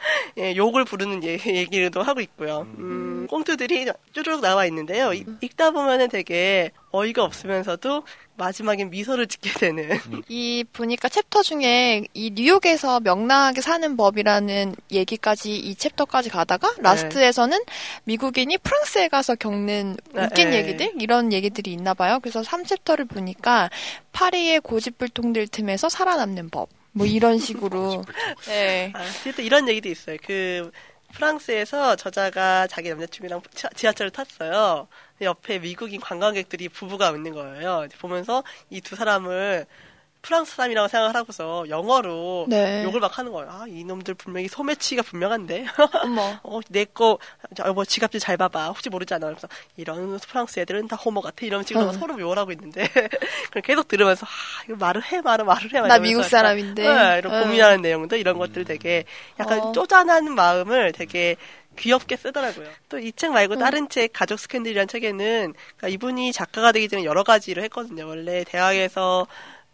예, 0.38 0.56
욕을 0.56 0.84
부르는 0.84 1.22
예, 1.24 1.38
얘기도 1.46 2.02
하고 2.02 2.20
있고요. 2.20 2.66
음, 2.78 3.26
꽁트들이 3.28 3.86
쭈르륵 4.12 4.40
나와 4.40 4.66
있는데요. 4.66 5.12
이- 5.12 5.24
읽다 5.40 5.70
보면은 5.70 6.08
되게 6.08 6.70
어이가 6.90 7.22
없으면서도 7.24 8.02
마지막엔 8.36 8.90
미소를 8.90 9.26
짓게 9.26 9.50
되는. 9.52 9.88
이 10.28 10.64
보니까 10.72 11.08
챕터 11.08 11.42
중에 11.42 12.04
이 12.14 12.30
뉴욕에서 12.34 13.00
명랑하게 13.00 13.60
사는 13.60 13.96
법이라는 13.96 14.74
얘기까지 14.90 15.54
이 15.56 15.74
챕터까지 15.74 16.30
가다가 16.30 16.72
last에서는 16.78 17.58
미국인이 18.04 18.56
프랑스에 18.58 19.08
가서 19.08 19.34
겪는 19.34 19.96
네, 20.14 20.24
웃긴 20.24 20.50
네. 20.50 20.58
얘기들 20.58 20.92
이런 21.00 21.32
얘기들이 21.32 21.72
있나 21.72 21.92
봐요. 21.92 22.18
그래서 22.22 22.40
3챕터를 22.40 23.08
보니까 23.08 23.68
파리의 24.12 24.60
고집불통들 24.60 25.48
틈에서 25.48 25.88
살아남는 25.90 26.48
법. 26.50 26.68
뭐 26.92 27.06
이런 27.06 27.38
식으로. 27.38 28.04
네. 28.46 28.92
아, 28.94 29.00
또 29.36 29.42
이런 29.42 29.68
얘기도 29.68 29.88
있어요. 29.88 30.16
그 30.24 30.70
프랑스에서 31.14 31.96
저자가 31.96 32.66
자기 32.68 32.88
남자친구랑 32.90 33.42
지- 33.54 33.66
지하철을 33.76 34.10
탔어요. 34.10 34.88
옆에 35.20 35.58
미국인 35.58 36.00
관광객들이 36.00 36.68
부부가 36.68 37.10
있는 37.10 37.32
거예요. 37.32 37.86
보면서 37.98 38.42
이 38.70 38.80
두 38.80 38.96
사람을 38.96 39.66
프랑스 40.22 40.54
사람이라고 40.56 40.88
생각을 40.88 41.14
하고서 41.14 41.64
영어로 41.68 42.46
네. 42.48 42.84
욕을 42.84 43.00
막 43.00 43.18
하는 43.18 43.32
거예요. 43.32 43.50
아, 43.50 43.64
이놈들 43.66 44.14
분명히 44.14 44.48
소매치기가 44.48 45.02
분명한데. 45.02 45.66
어머. 46.04 46.38
어, 46.44 46.60
내 46.68 46.84
거, 46.84 47.18
여보, 47.64 47.84
지갑 47.84 48.10
좀잘 48.12 48.36
봐봐. 48.36 48.68
혹시 48.68 48.88
모르잖아. 48.90 49.26
그래서, 49.28 49.48
이런 49.76 50.18
프랑스 50.18 50.60
애들은 50.60 50.88
다 50.88 50.96
호모 50.96 51.20
같아. 51.22 51.46
이런 51.46 51.64
식으로 51.64 51.86
어. 51.88 51.92
서로 51.92 52.18
욕을 52.20 52.38
하고 52.38 52.52
있는데. 52.52 52.86
그걸 53.48 53.62
계속 53.62 53.88
들으면서, 53.88 54.26
아, 54.26 54.30
이거 54.66 54.76
말을 54.76 55.02
해, 55.04 55.20
말을, 55.20 55.44
말을 55.44 55.72
해. 55.74 55.80
나 55.80 55.98
미국 55.98 56.24
사람인데. 56.24 56.82
네, 56.82 57.18
이런 57.18 57.32
응. 57.34 57.42
고민하는 57.42 57.80
내용들, 57.82 58.18
이런 58.18 58.38
것들 58.38 58.64
되게 58.64 59.04
약간 59.38 59.60
어. 59.60 59.72
쪼잔한 59.72 60.34
마음을 60.34 60.92
되게 60.92 61.36
귀엽게 61.78 62.16
쓰더라고요. 62.16 62.66
또 62.90 62.98
이 62.98 63.12
책 63.12 63.30
말고 63.32 63.54
음. 63.54 63.58
다른 63.58 63.88
책, 63.88 64.12
가족 64.12 64.38
스캔들이라는 64.38 64.88
책에는, 64.88 65.54
그러니까 65.76 65.88
이분이 65.88 66.32
작가가 66.32 66.72
되기 66.72 66.88
전에 66.88 67.04
여러 67.04 67.22
가지를 67.22 67.62
했거든요. 67.64 68.06
원래 68.06 68.44
대학에서 68.44 69.26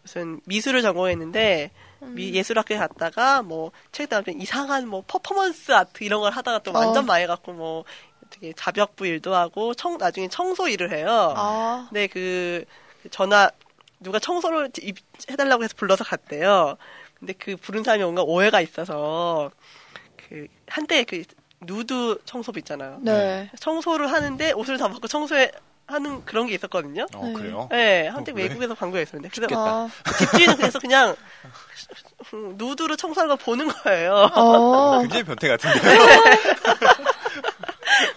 무슨 0.07 0.41
미술을 0.47 0.83
전공했는데, 0.83 1.73
음. 2.03 2.15
미- 2.15 2.33
예술학교에 2.33 2.77
갔다가 2.79 3.43
뭐 3.43 3.73
책 3.91 4.09
다음에 4.09 4.25
이상한 4.39 4.87
뭐 4.87 5.03
퍼포먼스 5.07 5.73
아트 5.73 6.05
이런 6.05 6.21
걸 6.21 6.31
하다가 6.33 6.61
또 6.61 6.71
완전 6.73 6.99
어. 7.03 7.07
망해갖고 7.07 7.53
뭐 7.53 7.85
되게 8.31 8.53
자벽부 8.53 9.05
일도 9.07 9.35
하고 9.35 9.75
청 9.75 9.99
나중에 9.99 10.29
청소 10.29 10.69
일을 10.69 10.93
해요. 10.93 11.35
아. 11.37 11.87
근데 11.89 12.07
그 12.07 12.65
전화 13.11 13.51
누가 13.99 14.21
청소를 14.21 14.71
입- 14.83 14.99
해달라고 15.29 15.65
해서 15.65 15.75
불러서 15.77 16.05
갔대요. 16.05 16.77
근데 17.19 17.33
그 17.33 17.57
부른 17.57 17.83
사람이 17.83 18.05
뭔가 18.05 18.23
오해가 18.23 18.61
있어서 18.61 19.51
그 20.29 20.47
한때 20.69 21.03
그 21.03 21.25
누드 21.63 22.21
청소부 22.27 22.59
있잖아요. 22.61 22.99
네. 23.03 23.51
청소를 23.59 24.13
하는데 24.13 24.53
옷을 24.53 24.79
다 24.79 24.87
벗고 24.89 25.09
청소해 25.09 25.51
하는 25.87 26.25
그런 26.25 26.47
게 26.47 26.55
있었거든요. 26.55 27.07
어, 27.15 27.27
네. 27.27 27.33
그래요? 27.33 27.69
네, 27.71 28.09
한때 28.09 28.33
어? 28.33 28.35
외국에서 28.35 28.75
광고가 28.75 29.01
있었는데. 29.03 29.31
그래서 29.33 29.87
아. 29.87 29.89
집주인은 30.19 30.57
그래서 30.57 30.79
그냥 30.79 31.15
누드로 32.33 32.97
청소하는 32.97 33.37
걸 33.37 33.45
보는 33.45 33.69
거예요. 33.69 34.31
어. 34.35 35.01
굉장히 35.03 35.25
변태 35.25 35.49
같은데. 35.49 35.81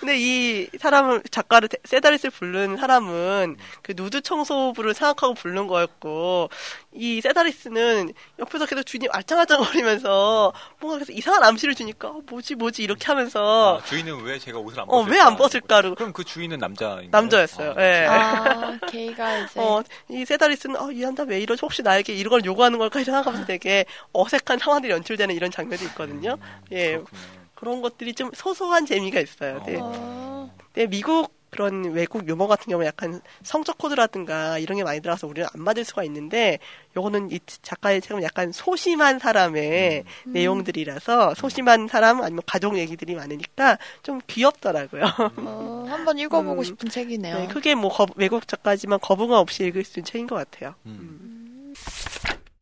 근데 0.09 0.17
이 0.19 0.67
사람을 0.79 1.21
작가를 1.29 1.67
데- 1.69 1.77
세다리스를 1.83 2.31
부른 2.31 2.77
사람은 2.77 3.57
그 3.83 3.93
누드 3.95 4.21
청소부를 4.21 4.95
생각하고 4.95 5.35
부른 5.35 5.67
거였고 5.67 6.49
이 6.93 7.21
세다리스는 7.21 8.11
옆에서 8.39 8.65
계속 8.65 8.81
주인이 8.83 9.07
알짱알짱거리면서 9.11 10.51
뭔가 10.79 10.97
계속 10.99 11.11
이상한 11.15 11.43
암시를 11.43 11.75
주니까 11.75 12.07
어, 12.07 12.21
뭐지 12.25 12.55
뭐지 12.55 12.81
이렇게 12.81 13.05
하면서 13.05 13.77
아, 13.79 13.85
주인은 13.85 14.23
왜 14.23 14.39
제가 14.39 14.57
옷을 14.57 14.79
안 14.79 14.85
어, 14.89 15.03
벗을까? 15.03 15.11
왜안 15.11 15.35
벗을까? 15.35 15.81
그럼 15.93 16.11
그 16.11 16.23
주인은 16.23 16.57
남자인가요? 16.57 17.09
남자였어요. 17.11 17.75
아, 17.77 17.83
예. 17.83 18.05
아, 18.07 18.79
걔가 18.87 19.37
이제 19.37 19.59
어, 19.59 19.83
이 20.09 20.25
세다리스는, 20.25 20.75
어, 20.75 20.91
이 20.91 21.01
남자 21.01 21.21
왜 21.21 21.39
이러지? 21.39 21.59
혹시 21.61 21.83
나에게 21.83 22.13
이런 22.15 22.31
걸 22.31 22.43
요구하는 22.45 22.79
걸까? 22.79 23.03
생각하면서 23.03 23.45
되게 23.45 23.85
어색한 24.13 24.57
상황들이 24.57 24.91
연출되는 24.91 25.35
이런 25.35 25.51
장면도 25.51 25.85
있거든요. 25.85 26.35
예. 26.71 26.93
그렇군요. 26.93 27.38
그런 27.59 27.81
것들이 27.81 28.13
좀 28.13 28.31
소소한 28.33 28.85
재미가 28.85 29.19
있어요. 29.19 29.61
네. 29.65 29.77
어, 29.81 30.49
근데 30.73 30.87
미국 30.87 31.37
그런 31.49 31.91
외국 31.93 32.27
유머 32.29 32.45
같은 32.47 32.69
경우는 32.69 32.85
약간 32.87 33.21
성적 33.43 33.77
코드라든가 33.79 34.59
이런 34.59 34.77
게 34.77 34.83
많이 34.83 35.01
들어가서 35.01 35.25
우리는 35.27 35.49
안 35.51 35.63
맞을 35.63 35.83
수가 35.83 36.03
있는데 36.03 36.59
요거는 36.95 37.31
이 37.31 37.39
작가의 37.63 38.01
책은 38.01 38.21
약간 38.21 38.51
소심한 38.51 39.17
사람의 39.17 40.03
내용들이라서 40.27 41.33
소심한 41.33 41.87
사람 41.87 42.21
아니면 42.21 42.43
가족 42.45 42.77
얘기들이 42.77 43.15
많으니까 43.15 43.77
좀 44.03 44.21
귀엽더라고요. 44.27 45.03
어, 45.37 45.85
한번 45.89 46.19
읽어보고 46.19 46.61
음. 46.61 46.63
싶은 46.63 46.87
책이네요. 46.89 47.35
네, 47.39 47.47
크게 47.47 47.73
뭐 47.75 47.89
거- 47.89 48.05
외국 48.15 48.47
작가지만 48.47 48.99
거부감 49.01 49.39
없이 49.39 49.65
읽을 49.65 49.83
수 49.83 49.99
있는 49.99 50.05
책인 50.05 50.27
것 50.27 50.35
같아요. 50.35 50.75
음. 50.85 51.73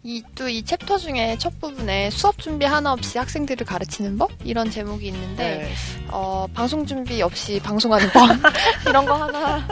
이또 0.07 0.47
이 0.47 0.63
챕터 0.63 0.97
중에 0.97 1.35
첫 1.37 1.59
부분에 1.59 2.09
수업 2.11 2.37
준비 2.37 2.65
하나 2.65 2.93
없이 2.93 3.17
학생들을 3.17 3.65
가르치는 3.67 4.17
법 4.17 4.31
이런 4.45 4.71
제목이 4.71 5.07
있는데 5.07 5.57
네. 5.57 5.73
어, 6.07 6.47
방송 6.53 6.85
준비 6.85 7.21
없이 7.21 7.59
방송하는 7.61 8.09
법 8.11 8.29
이런 8.87 9.05
거 9.05 9.15
하나 9.15 9.67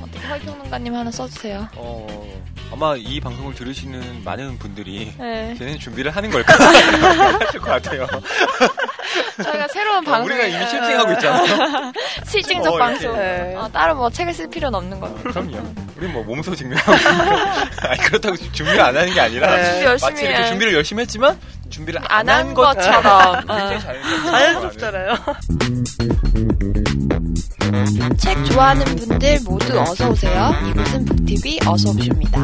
어떻게 0.00 0.24
허이평론가님 0.24 0.94
하나 0.94 1.10
써주세요. 1.10 1.68
어, 1.74 2.06
아마 2.70 2.94
이 2.94 3.18
방송을 3.18 3.56
들으시는 3.56 4.22
많은 4.22 4.56
분들이 4.60 5.12
네. 5.18 5.56
걔는 5.58 5.80
준비를 5.80 6.12
하는 6.12 6.30
걸까 6.30 6.54
하실 7.44 7.58
것 7.58 7.66
같아요. 7.66 8.06
저희가 9.42 9.66
새로운 9.66 10.06
어, 10.06 10.10
방송 10.12 10.26
우리가 10.26 10.44
이미 10.44 10.64
실증하고 10.64 11.12
있잖아요. 11.14 11.92
실증적 12.24 12.72
어, 12.72 12.78
방송. 12.78 13.16
네. 13.16 13.56
어, 13.56 13.68
따로 13.72 13.96
뭐 13.96 14.08
책을 14.08 14.32
쓸 14.32 14.48
필요는 14.48 14.76
없는 14.78 15.00
거. 15.00 15.12
그럼요. 15.24 15.91
우린 16.02 16.12
뭐 16.12 16.24
몸소 16.24 16.56
증명하고. 16.56 16.92
아니, 17.86 18.00
그렇다고 18.00 18.36
준비를 18.36 18.80
안 18.80 18.96
하는 18.96 19.14
게 19.14 19.20
아니라 19.20 19.54
네. 19.54 19.64
준비 19.70 19.84
열심히 19.84 20.10
마치 20.12 20.24
이렇게 20.24 20.42
해. 20.42 20.48
준비를 20.48 20.74
열심히 20.74 21.02
했지만 21.02 21.38
준비를 21.70 22.00
안안한것 22.08 22.74
것처럼. 22.76 23.36
굉장히 23.46 23.76
어. 23.76 23.78
자연스럽게 23.78 24.30
자연스럽잖아요. 24.30 25.14
책 28.18 28.44
좋아하는 28.46 28.84
분들 28.96 29.38
모두 29.44 29.80
어서 29.80 30.10
오세요. 30.10 30.52
이곳은 30.70 31.04
북TV 31.04 31.60
어서 31.66 31.90
오십니다. 31.90 32.40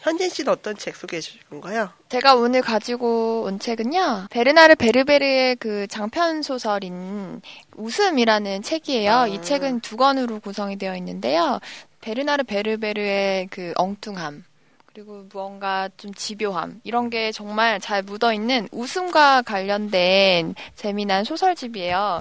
현진 0.00 0.30
씨는 0.30 0.50
어떤 0.52 0.76
책 0.76 0.96
소개해 0.96 1.20
주실 1.20 1.40
건가요? 1.50 1.90
제가 2.08 2.34
오늘 2.34 2.62
가지고 2.62 3.42
온 3.42 3.58
책은요. 3.58 4.28
베르나르 4.30 4.74
베르베르의 4.74 5.56
그 5.56 5.86
장편 5.88 6.42
소설인 6.42 7.42
웃음이라는 7.76 8.62
책이에요. 8.62 9.12
아. 9.12 9.26
이 9.26 9.42
책은 9.42 9.80
두 9.80 9.96
권으로 9.96 10.40
구성이 10.40 10.76
되어 10.76 10.96
있는데요. 10.96 11.60
베르나르 12.00 12.44
베르베르의 12.44 13.48
그 13.50 13.74
엉뚱함 13.76 14.44
그리고 14.86 15.26
무언가 15.30 15.90
좀 15.98 16.14
집요함 16.14 16.80
이런 16.82 17.10
게 17.10 17.30
정말 17.30 17.78
잘 17.78 18.02
묻어 18.02 18.32
있는 18.32 18.68
웃음과 18.72 19.42
관련된 19.42 20.54
재미난 20.76 21.24
소설집이에요. 21.24 22.20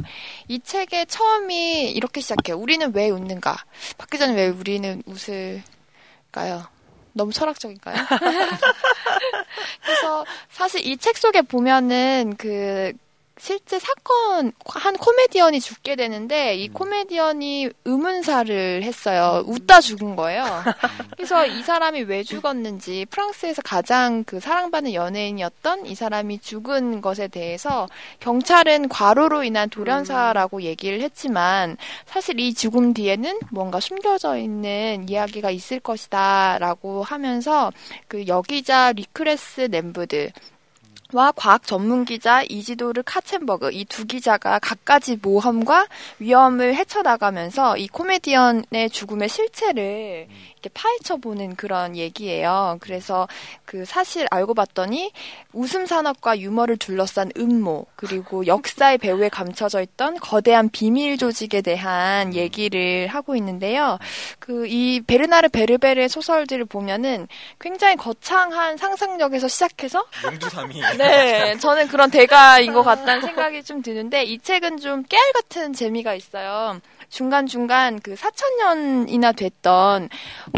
이 0.49 0.59
책의 0.59 1.07
처음이 1.07 1.91
이렇게 1.91 2.19
시작해요. 2.19 2.57
우리는 2.57 2.93
왜 2.93 3.09
웃는가? 3.09 3.55
박 3.97 4.09
기자는 4.09 4.35
왜 4.35 4.49
우리는 4.49 5.01
웃을까요? 5.05 6.67
너무 7.13 7.31
철학적인가요? 7.33 7.95
그래서 9.83 10.25
사실 10.49 10.85
이 10.85 10.97
책 10.97 11.17
속에 11.17 11.41
보면은 11.41 12.35
그 12.37 12.93
실제 13.39 13.79
사건 13.79 14.51
한 14.65 14.97
코미디언이 14.97 15.61
죽게 15.61 15.95
되는데 15.95 16.55
이 16.55 16.67
코미디언이 16.67 17.69
의문사를 17.85 18.83
했어요. 18.83 19.43
웃다 19.47 19.79
죽은 19.79 20.17
거예요. 20.17 20.43
그래서 21.15 21.45
이 21.45 21.63
사람이 21.63 22.01
왜 22.03 22.21
죽었는지 22.21 23.05
프랑스에서 23.09 23.61
가장 23.61 24.25
그 24.25 24.41
사랑받는 24.41 24.93
연예인이었던 24.93 25.85
이 25.85 25.95
사람이 25.95 26.39
죽은 26.39 26.99
것에 26.99 27.29
대해서 27.29 27.87
경찰은 28.19 28.89
과로로 28.89 29.45
인한 29.45 29.69
돌연사라고 29.69 30.61
얘기를 30.63 30.99
했지만 31.01 31.77
사실 32.05 32.41
이 32.41 32.53
죽음 32.53 32.93
뒤에는 32.93 33.39
뭔가 33.51 33.79
숨겨져 33.79 34.37
있는 34.37 35.07
이야기가 35.07 35.49
있을 35.49 35.79
것이다라고 35.79 37.03
하면서 37.03 37.71
그 38.09 38.27
여기자 38.27 38.91
뤼크레스 38.91 39.69
넴로드와 39.71 41.31
과학 41.31 41.65
전문 41.65 42.05
기자 42.05 42.43
이지도르 42.43 43.01
카첸버그 43.03 43.71
이 43.73 43.85
두 43.85 44.05
기자가 44.05 44.59
갖가지 44.59 45.17
모험과 45.19 45.87
위험을 46.19 46.75
헤쳐나가면서 46.75 47.77
이 47.77 47.87
코미디언의 47.87 48.91
죽음의 48.91 49.27
실체를 49.27 50.27
이렇게 50.61 50.69
파헤쳐 50.73 51.17
보는 51.17 51.55
그런 51.55 51.97
얘기예요. 51.97 52.77
그래서 52.79 53.27
그 53.65 53.83
사실 53.85 54.27
알고 54.31 54.53
봤더니 54.53 55.11
웃음 55.53 55.85
산업과 55.85 56.39
유머를 56.39 56.77
둘러싼 56.77 57.31
음모 57.37 57.85
그리고 57.95 58.45
역사의 58.45 58.97
배후에 58.99 59.29
감춰져 59.29 59.81
있던 59.81 60.15
거대한 60.19 60.69
비밀 60.69 61.17
조직에 61.17 61.61
대한 61.61 62.33
얘기를 62.33 63.07
하고 63.07 63.35
있는데요. 63.35 63.97
그 64.39 64.69
이 64.69 65.01
베르나르 65.05 65.49
베르베르의 65.49 66.09
소설들을 66.09 66.65
보면은 66.65 67.27
굉장히 67.59 67.95
거창한 67.95 68.77
상상력에서 68.77 69.47
시작해서 69.47 70.05
용두사미 70.23 70.79
네, 70.97 71.57
저는 71.57 71.87
그런 71.87 72.11
대가인 72.11 72.73
것 72.73 72.83
같다는 72.83 73.21
생각이 73.21 73.63
좀 73.63 73.81
드는데 73.81 74.23
이 74.23 74.37
책은 74.37 74.77
좀 74.77 75.03
깨알 75.03 75.31
같은 75.33 75.73
재미가 75.73 76.13
있어요. 76.13 76.79
중간중간 77.09 77.99
그 77.99 78.15
4천년이나 78.15 79.35
됐던 79.35 80.09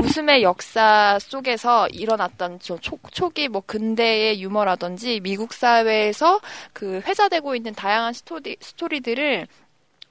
웃음의 0.02 0.44
역사 0.44 1.18
속에서 1.20 1.88
일어났던 1.90 2.60
저 2.62 2.78
초, 2.78 3.00
초기 3.12 3.48
뭐 3.48 3.62
근대의 3.66 4.42
유머라든지 4.42 5.20
미국 5.22 5.54
사회에서 5.54 6.40
그 6.74 7.02
회자되고 7.06 7.56
있는 7.56 7.74
다양한 7.74 8.14
스토리, 8.14 8.58
스토리들을 8.60 9.48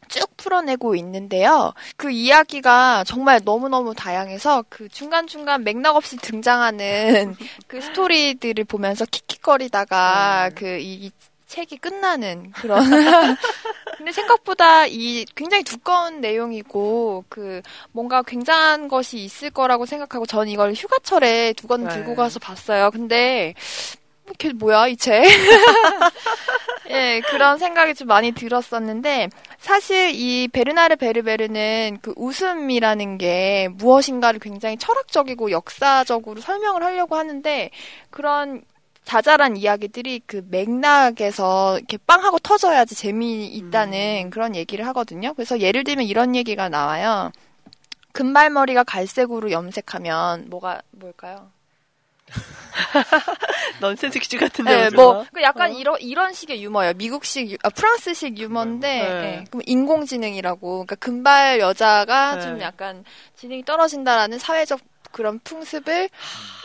쭉 0.09 0.37
풀어내고 0.37 0.97
있는데요. 0.97 1.73
그 1.97 2.11
이야기가 2.11 3.05
정말 3.05 3.41
너무너무 3.45 3.95
다양해서 3.95 4.65
그 4.69 4.89
중간중간 4.89 5.63
맥락 5.63 5.95
없이 5.95 6.17
등장하는 6.17 7.37
그 7.69 7.81
스토리들을 7.81 8.65
보면서 8.65 9.05
킥킥거리다가 9.07 10.51
그이 10.57 11.13
책이 11.51 11.79
끝나는 11.79 12.53
그런. 12.53 12.81
근데 13.99 14.13
생각보다 14.13 14.87
이 14.87 15.27
굉장히 15.35 15.65
두꺼운 15.65 16.21
내용이고 16.21 17.25
그 17.29 17.61
뭔가 17.91 18.23
굉장한 18.23 18.87
것이 18.87 19.19
있을 19.19 19.51
거라고 19.51 19.85
생각하고 19.85 20.27
전 20.27 20.49
이걸 20.49 20.73
휴가철에 20.73 21.55
두권 21.55 21.85
네. 21.85 21.91
들고 21.91 22.15
가서 22.15 22.39
봤어요. 22.39 22.93
근데 22.93 23.55
이게 24.33 24.53
뭐야 24.53 24.87
이 24.87 24.97
책? 24.97 25.25
예, 26.89 27.21
그런 27.31 27.59
생각이 27.59 27.95
좀 27.95 28.07
많이 28.07 28.31
들었었는데 28.31 29.29
사실 29.59 30.13
이 30.15 30.49
베르나르 30.49 30.97
베르베르는 30.97 31.99
그 32.01 32.15
웃음이라는 32.17 33.19
게 33.19 33.69
무엇인가를 33.73 34.39
굉장히 34.39 34.77
철학적이고 34.77 35.51
역사적으로 35.51 36.41
설명을 36.41 36.85
하려고 36.85 37.17
하는데 37.17 37.71
그런 38.11 38.63
자잘한 39.05 39.57
이야기들이 39.57 40.21
그 40.27 40.45
맥락에서 40.49 41.79
이렇게 41.79 41.97
빵 42.07 42.23
하고 42.25 42.39
터져야지 42.39 42.95
재미있다는 42.95 44.31
그런 44.31 44.55
얘기를 44.55 44.87
하거든요. 44.89 45.35
그래서 45.35 45.61
예를 45.61 45.85
들면 45.85 46.05
이런 46.07 46.37
얘기가 46.37 46.69
나와요. 46.69 47.33
금발머리가 48.13 48.85
갈색으로 48.85 49.51
염색하면 49.51 50.51
뭐가 50.51 50.83
뭘까요? 50.91 51.51
넌센스 53.81 54.19
퀴즈 54.21 54.39
같은 54.39 54.65
네. 54.65 54.91
뭐, 54.91 55.25
그 55.33 55.43
약간 55.43 55.73
어. 55.73 55.75
이런, 55.75 56.01
이런 56.01 56.33
식의 56.33 56.63
유머예요. 56.63 56.95
미국식, 56.95 57.51
유- 57.51 57.57
아, 57.65 57.71
프랑스식 57.71 58.39
유머인데, 58.39 58.89
네. 58.89 59.09
네, 59.11 59.45
그럼 59.51 59.63
인공지능이라고. 59.67 60.61
그러니까 60.87 60.95
금발 60.97 61.59
여자가 61.59 62.37
네. 62.37 62.41
좀 62.43 62.61
약간 62.61 63.05
지능이 63.37 63.65
떨어진다라는 63.65 64.39
사회적 64.39 64.81
그런 65.13 65.39
풍습을, 65.41 66.09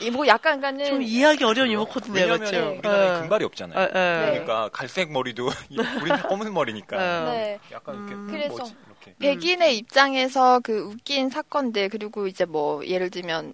이뭐 0.01 0.27
약간, 0.27 0.59
그러니까는. 0.59 0.85
좀 0.85 1.01
이해하기 1.01 1.43
어려운 1.43 1.71
유머 1.71 1.85
코드네요, 1.85 2.25
왜냐면 2.25 2.39
맞죠? 2.41 2.75
우리나라에 2.79 3.19
금발이 3.21 3.45
없잖아요. 3.45 3.79
예, 3.79 3.83
예. 3.83 3.93
네. 3.93 4.25
그러니까 4.31 4.69
갈색 4.71 5.11
머리도 5.11 5.49
이- 5.69 5.77
우리는 6.01 6.21
검은 6.23 6.53
머리니까 6.53 6.97
예. 6.97 7.25
네. 7.31 7.59
약간 7.71 7.95
이렇게 7.95 8.13
음. 8.13 8.27
그래서 8.29 8.55
뭐지? 8.55 8.75
이렇게 8.87 9.15
백인의 9.19 9.77
입장에서 9.77 10.59
그 10.63 10.79
웃긴 10.81 11.29
사건들, 11.29 11.89
그리고 11.89 12.27
이제 12.27 12.45
뭐, 12.45 12.85
예를 12.85 13.09
들면, 13.09 13.53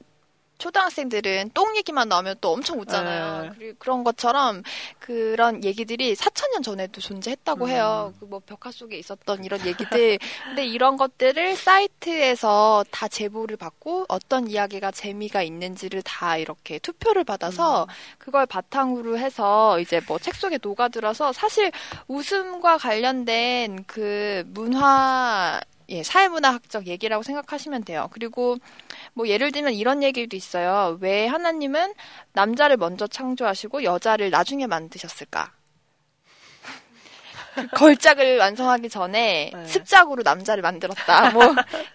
초등학생들은 0.61 1.51
똥 1.53 1.75
얘기만 1.75 2.07
나오면 2.07 2.35
또 2.39 2.51
엄청 2.53 2.79
웃잖아요. 2.79 3.43
네. 3.43 3.49
그리고 3.57 3.75
그런 3.79 4.03
것처럼 4.03 4.61
그런 4.99 5.63
얘기들이 5.63 6.15
4천년 6.15 6.63
전에도 6.63 7.01
존재했다고 7.01 7.65
음. 7.65 7.69
해요. 7.69 8.13
그 8.19 8.31
뭐 8.31 8.39
벽화 8.45 8.71
속에 8.71 8.97
있었던 8.97 9.43
이런 9.43 9.65
얘기들. 9.65 10.17
근데 10.45 10.65
이런 10.65 10.95
것들을 10.95 11.55
사이트에서 11.57 12.85
다 12.91 13.07
제보를 13.09 13.57
받고 13.57 14.05
어떤 14.07 14.47
이야기가 14.49 14.91
재미가 14.91 15.41
있는지를 15.43 16.01
다 16.03 16.37
이렇게 16.37 16.79
투표를 16.79 17.23
받아서 17.25 17.87
그걸 18.17 18.45
바탕으로 18.45 19.17
해서 19.17 19.79
이제 19.81 19.99
뭐 20.07 20.17
책 20.21 20.35
속에 20.35 20.59
녹아들어서 20.61 21.33
사실 21.33 21.71
웃음과 22.07 22.77
관련된 22.77 23.83
그 23.87 24.43
문화 24.53 25.59
예, 25.91 26.03
사회문화학적 26.03 26.87
얘기라고 26.87 27.21
생각하시면 27.21 27.83
돼요. 27.83 28.09
그리고 28.11 28.57
뭐 29.13 29.27
예를 29.27 29.51
들면 29.51 29.73
이런 29.73 30.03
얘기도 30.03 30.35
있어요. 30.37 30.97
왜 31.01 31.27
하나님은 31.27 31.93
남자를 32.33 32.77
먼저 32.77 33.07
창조하시고 33.07 33.83
여자를 33.83 34.29
나중에 34.29 34.67
만드셨을까? 34.67 35.51
그 37.53 37.67
걸작을 37.67 38.37
완성하기 38.37 38.87
전에 38.87 39.51
네. 39.53 39.65
습작으로 39.65 40.23
남자를 40.23 40.61
만들었다. 40.61 41.31
뭐 41.31 41.43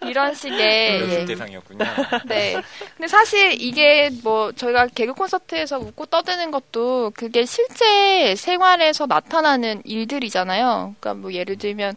이런 0.03 0.35
식의 0.35 0.99
연습 0.99 1.19
예. 1.21 1.25
대상이었군요. 1.25 1.85
네. 2.25 2.61
근데 2.95 3.07
사실 3.07 3.59
이게 3.59 4.11
뭐 4.23 4.51
저희가 4.51 4.87
개그 4.87 5.13
콘서트에서 5.13 5.79
웃고 5.79 6.05
떠드는 6.07 6.51
것도 6.51 7.11
그게 7.15 7.45
실제 7.45 8.35
생활에서 8.35 9.07
나타나는 9.07 9.81
일들이잖아요. 9.83 10.95
그러니까 10.99 11.13
뭐 11.15 11.33
예를 11.33 11.57
들면 11.57 11.95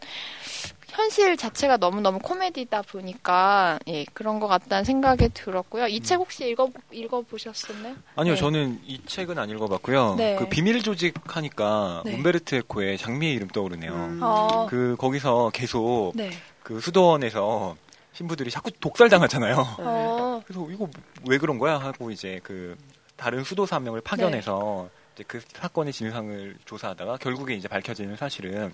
현실 0.90 1.36
자체가 1.36 1.76
너무너무 1.76 2.18
코미디다 2.18 2.82
보니까 2.82 3.78
예, 3.88 4.04
그런 4.12 4.40
것 4.40 4.48
같다는 4.48 4.84
생각이 4.84 5.28
들었고요. 5.34 5.86
이 5.86 6.00
책 6.00 6.18
혹시 6.18 6.48
읽어 6.48 6.68
읽어 6.90 7.20
보셨었나요? 7.22 7.94
아니요, 8.16 8.34
네. 8.34 8.40
저는 8.40 8.80
이 8.84 9.00
책은 9.06 9.38
안 9.38 9.48
읽어봤고요. 9.50 10.14
네. 10.16 10.36
그 10.36 10.48
비밀 10.48 10.82
조직 10.82 11.14
하니까 11.24 12.02
네. 12.04 12.14
움베르트 12.14 12.54
에코의 12.56 12.98
장미의 12.98 13.34
이름 13.34 13.48
떠오르네요. 13.48 13.92
음. 13.92 14.20
어. 14.22 14.66
그 14.68 14.96
거기서 14.98 15.50
계속 15.54 16.12
네. 16.14 16.30
그 16.62 16.80
수도원에서 16.80 17.76
신부들이 18.12 18.50
자꾸 18.50 18.70
독살당하잖아요. 18.72 19.76
어. 19.78 20.42
그래서 20.46 20.68
이거 20.70 20.88
왜 21.28 21.38
그런 21.38 21.58
거야 21.58 21.78
하고 21.78 22.10
이제 22.10 22.40
그 22.42 22.76
다른 23.16 23.44
수도사 23.44 23.76
한 23.76 23.84
명을 23.84 24.00
파견해서 24.00 24.88
이제 25.14 25.24
그 25.28 25.40
사건의 25.52 25.92
진상을 25.92 26.56
조사하다가 26.64 27.18
결국에 27.18 27.54
이제 27.54 27.68
밝혀지는 27.68 28.16
사실은 28.16 28.72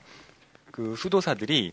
그 0.70 0.94
수도사들이 0.96 1.72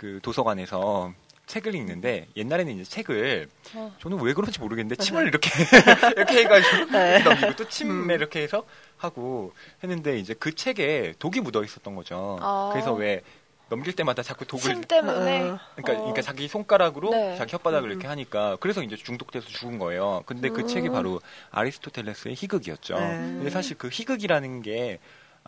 그 0.00 0.18
도서관에서 0.22 1.12
책을 1.44 1.74
읽는데 1.74 2.26
옛날에는 2.34 2.72
이제 2.72 2.84
책을 2.84 3.50
어. 3.74 3.94
저는 4.00 4.18
왜 4.22 4.32
그런지 4.32 4.58
모르겠는데 4.58 4.96
침을 4.96 5.26
이렇게 5.26 5.50
이렇게 6.16 6.38
해가지고 6.38 6.90
네. 6.90 7.18
넘기고 7.22 7.56
또침 7.56 7.90
음. 7.90 8.10
이렇게 8.10 8.40
해서 8.40 8.64
하고 8.96 9.52
했는데 9.82 10.18
이제 10.18 10.32
그 10.32 10.54
책에 10.54 11.12
독이 11.18 11.42
묻어 11.42 11.62
있었던 11.62 11.94
거죠. 11.94 12.38
아. 12.40 12.70
그래서 12.72 12.94
왜 12.94 13.20
넘길 13.68 13.94
때마다 13.94 14.22
자꾸 14.22 14.46
독을 14.46 14.72
침 14.72 14.80
때문에 14.84 15.50
어. 15.50 15.58
그러니까, 15.74 15.92
어. 15.92 15.96
그러니까 15.96 16.22
자기 16.22 16.48
손가락으로 16.48 17.10
네. 17.10 17.36
자기 17.36 17.54
혓바닥을 17.54 17.84
음. 17.84 17.90
이렇게 17.90 18.06
하니까 18.06 18.56
그래서 18.58 18.82
이제 18.82 18.96
중독돼서 18.96 19.48
죽은 19.48 19.78
거예요. 19.78 20.22
근데 20.24 20.48
그 20.48 20.62
음. 20.62 20.66
책이 20.66 20.88
바로 20.88 21.20
아리스토텔레스의 21.50 22.36
희극이었죠. 22.36 22.98
네. 22.98 23.06
근데 23.18 23.50
사실 23.50 23.76
그 23.76 23.90
희극이라는 23.92 24.62
게 24.62 24.98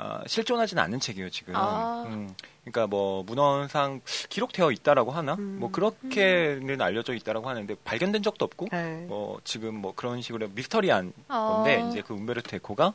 아, 0.03 0.21
실존하지는 0.27 0.83
않는 0.83 0.99
책이에요 0.99 1.31
지금. 1.31 1.55
아. 1.55 2.03
음, 2.09 2.35
그러니까 2.65 2.89
뭐 2.89 3.23
문헌상 3.23 4.01
기록되어 4.29 4.73
있다라고 4.73 5.13
하나? 5.13 5.35
음. 5.35 5.59
뭐 5.61 5.71
그렇게는 5.71 6.81
알려져 6.81 7.15
있다라고 7.15 7.49
하는데 7.49 7.73
발견된 7.85 8.25
적도 8.25 8.45
없고 8.45 8.69
네. 8.73 9.05
뭐 9.07 9.41
지금 9.45 9.77
뭐 9.77 9.95
그런 9.95 10.21
식으로 10.21 10.49
미스터리한 10.49 11.13
어. 11.29 11.55
건데 11.55 11.87
이제 11.89 12.03
그 12.03 12.15
움베르토 12.15 12.57
에코가 12.57 12.95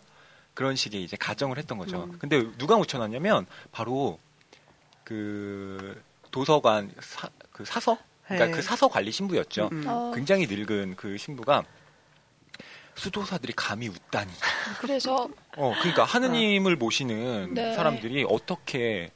그런 0.54 0.76
식의 0.76 1.02
이제 1.02 1.16
가정을 1.16 1.58
했던 1.58 1.78
거죠. 1.78 2.04
음. 2.04 2.18
근데 2.20 2.46
누가 2.58 2.76
묻혀놨냐면 2.76 3.46
바로 3.72 4.20
그 5.06 6.02
도서관 6.32 6.92
사, 7.00 7.30
그 7.54 7.64
사서 7.64 7.98
그러니까 8.26 8.48
네. 8.48 8.52
그 8.52 8.62
사서 8.62 8.90
관리 8.90 9.12
신부였죠. 9.14 9.70
음. 9.72 9.84
어. 9.88 10.12
굉장히 10.14 10.46
늙은 10.46 10.96
그 10.98 11.18
신부가 11.18 11.64
수도사들이 12.98 13.54
감히 13.56 13.88
웃다니. 13.88 14.32
그래서 14.82 15.30
어, 15.56 15.74
그러니까 15.80 16.04
하느님을 16.04 16.76
모시는 16.76 17.54
네. 17.54 17.74
사람들이 17.76 18.26
어떻게 18.28 19.12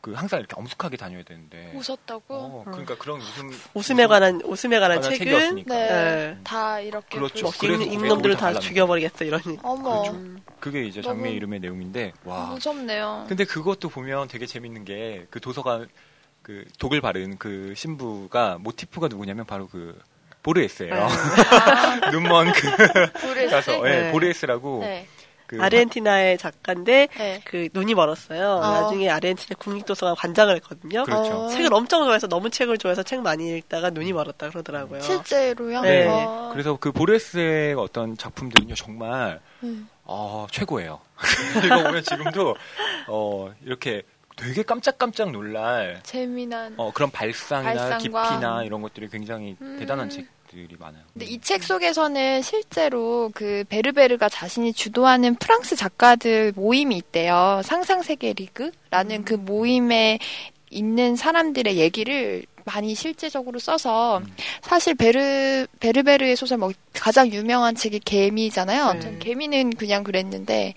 그 0.00 0.14
항상 0.14 0.38
이렇게 0.40 0.54
엄숙하게 0.56 0.96
다녀야 0.96 1.22
되는데. 1.22 1.72
웃었다고 1.74 2.34
어, 2.34 2.62
그러니까 2.64 2.96
그런 2.96 3.20
웃음 3.20 3.50
웃음에 3.74 4.06
관한 4.06 4.40
웃음에 4.44 4.78
관한 4.80 5.00
관한 5.02 5.18
책은. 5.18 5.56
네. 5.56 5.64
네. 5.66 6.38
다 6.42 6.80
이렇게 6.80 7.18
그렇죠. 7.18 7.42
뭐볼 7.44 7.52
수- 7.52 7.58
그래서 7.60 7.82
임- 7.82 7.90
그게 7.90 8.06
임놈들을 8.06 8.34
독을 8.36 8.36
다다 8.54 8.60
죽여버리겠어 8.60 9.24
이러니. 9.26 9.58
어머 9.62 10.00
그렇죠. 10.02 10.18
그게 10.58 10.84
이제 10.84 11.02
장미의 11.02 11.24
너무- 11.26 11.36
이름의 11.36 11.60
내용인데 11.60 12.12
와. 12.24 12.46
무섭네요. 12.46 13.26
근데 13.28 13.44
그것도 13.44 13.90
보면 13.90 14.28
되게 14.28 14.46
재밌는 14.46 14.86
게 14.86 15.26
그 15.30 15.38
도서관 15.40 15.86
그 16.42 16.64
독을 16.78 17.02
바른 17.02 17.36
그 17.36 17.74
신부가 17.76 18.56
모티프가 18.58 19.08
누구냐면 19.08 19.44
바로 19.44 19.68
그 19.68 20.00
보르에스예요. 20.42 20.94
네. 20.94 21.00
아, 21.00 22.10
눈먼 22.10 22.52
그? 22.52 23.50
가서 23.50 23.88
예, 23.88 24.00
네. 24.02 24.12
보르에스라고 24.12 24.80
네. 24.80 25.06
그 25.50 25.58
아르헨티나의 25.60 26.38
작가인데 26.38 27.08
네. 27.18 27.40
그 27.44 27.68
눈이 27.72 27.94
멀었어요. 27.94 28.60
어. 28.62 28.82
나중에 28.82 29.10
아르헨티나 29.10 29.56
국립도서관 29.58 30.14
관장을 30.14 30.54
했거든요. 30.56 31.02
그렇죠. 31.02 31.46
어. 31.46 31.48
책을 31.48 31.74
엄청 31.74 32.04
좋아해서 32.04 32.28
너무 32.28 32.50
책을 32.50 32.78
좋아해서 32.78 33.02
책 33.02 33.20
많이 33.20 33.56
읽다가 33.56 33.90
눈이 33.90 34.12
멀었다 34.12 34.48
그러더라고요. 34.48 35.00
실제로요? 35.00 35.80
네. 35.80 36.06
어. 36.06 36.50
그래서 36.52 36.76
그 36.80 36.92
보르에스의 36.92 37.74
어떤 37.74 38.16
작품들은요 38.16 38.76
정말 38.76 39.40
음. 39.64 39.88
어, 40.04 40.46
최고예요. 40.52 41.00
읽어보면 41.64 42.04
지금도 42.04 42.54
어, 43.08 43.52
이렇게 43.64 44.02
되게 44.40 44.62
깜짝깜짝 44.62 45.30
놀랄 45.30 46.00
재미난. 46.02 46.74
어, 46.76 46.90
그런 46.92 47.10
발상이나 47.10 47.98
발상과- 47.98 47.98
깊이나 48.02 48.62
이런 48.64 48.80
것들이 48.82 49.08
굉장히 49.08 49.56
음. 49.60 49.76
대단한 49.78 50.08
책 50.10 50.26
들이 50.48 50.68
많아요. 50.78 51.02
근데 51.12 51.26
이 51.26 51.38
책 51.40 51.62
속에서는 51.62 52.42
실제로 52.42 53.30
그 53.34 53.62
베르베르가 53.68 54.28
자신이 54.28 54.72
주도하는 54.72 55.36
프랑스 55.36 55.76
작가들 55.76 56.52
모임이 56.56 56.96
있대요. 56.96 57.60
상상 57.64 58.02
세계 58.02 58.32
리그라는 58.32 59.24
그 59.24 59.34
모임에 59.34 60.18
있는 60.70 61.14
사람들의 61.16 61.76
얘기를 61.76 62.44
많이 62.64 62.94
실제적으로 62.94 63.58
써서 63.58 64.18
음. 64.18 64.34
사실 64.60 64.94
베르 64.94 65.66
베르베르의 65.80 66.36
소설 66.36 66.58
뭐 66.58 66.70
가장 66.94 67.28
유명한 67.32 67.74
책이 67.74 68.00
개미잖아요. 68.00 68.92
네. 68.94 69.00
전 69.00 69.18
개미는 69.18 69.70
그냥 69.70 70.04
그랬는데 70.04 70.74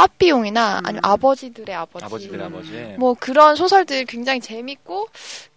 빠삐용이나 0.00 0.78
음. 0.78 0.86
아니면 0.86 1.00
아버지들의 1.04 1.74
아버지, 1.74 2.04
아버지들 2.04 2.40
음. 2.40 2.46
아버지. 2.46 2.72
뭐 2.98 3.14
그런 3.18 3.54
소설들 3.54 4.06
굉장히 4.06 4.40
재밌고 4.40 5.08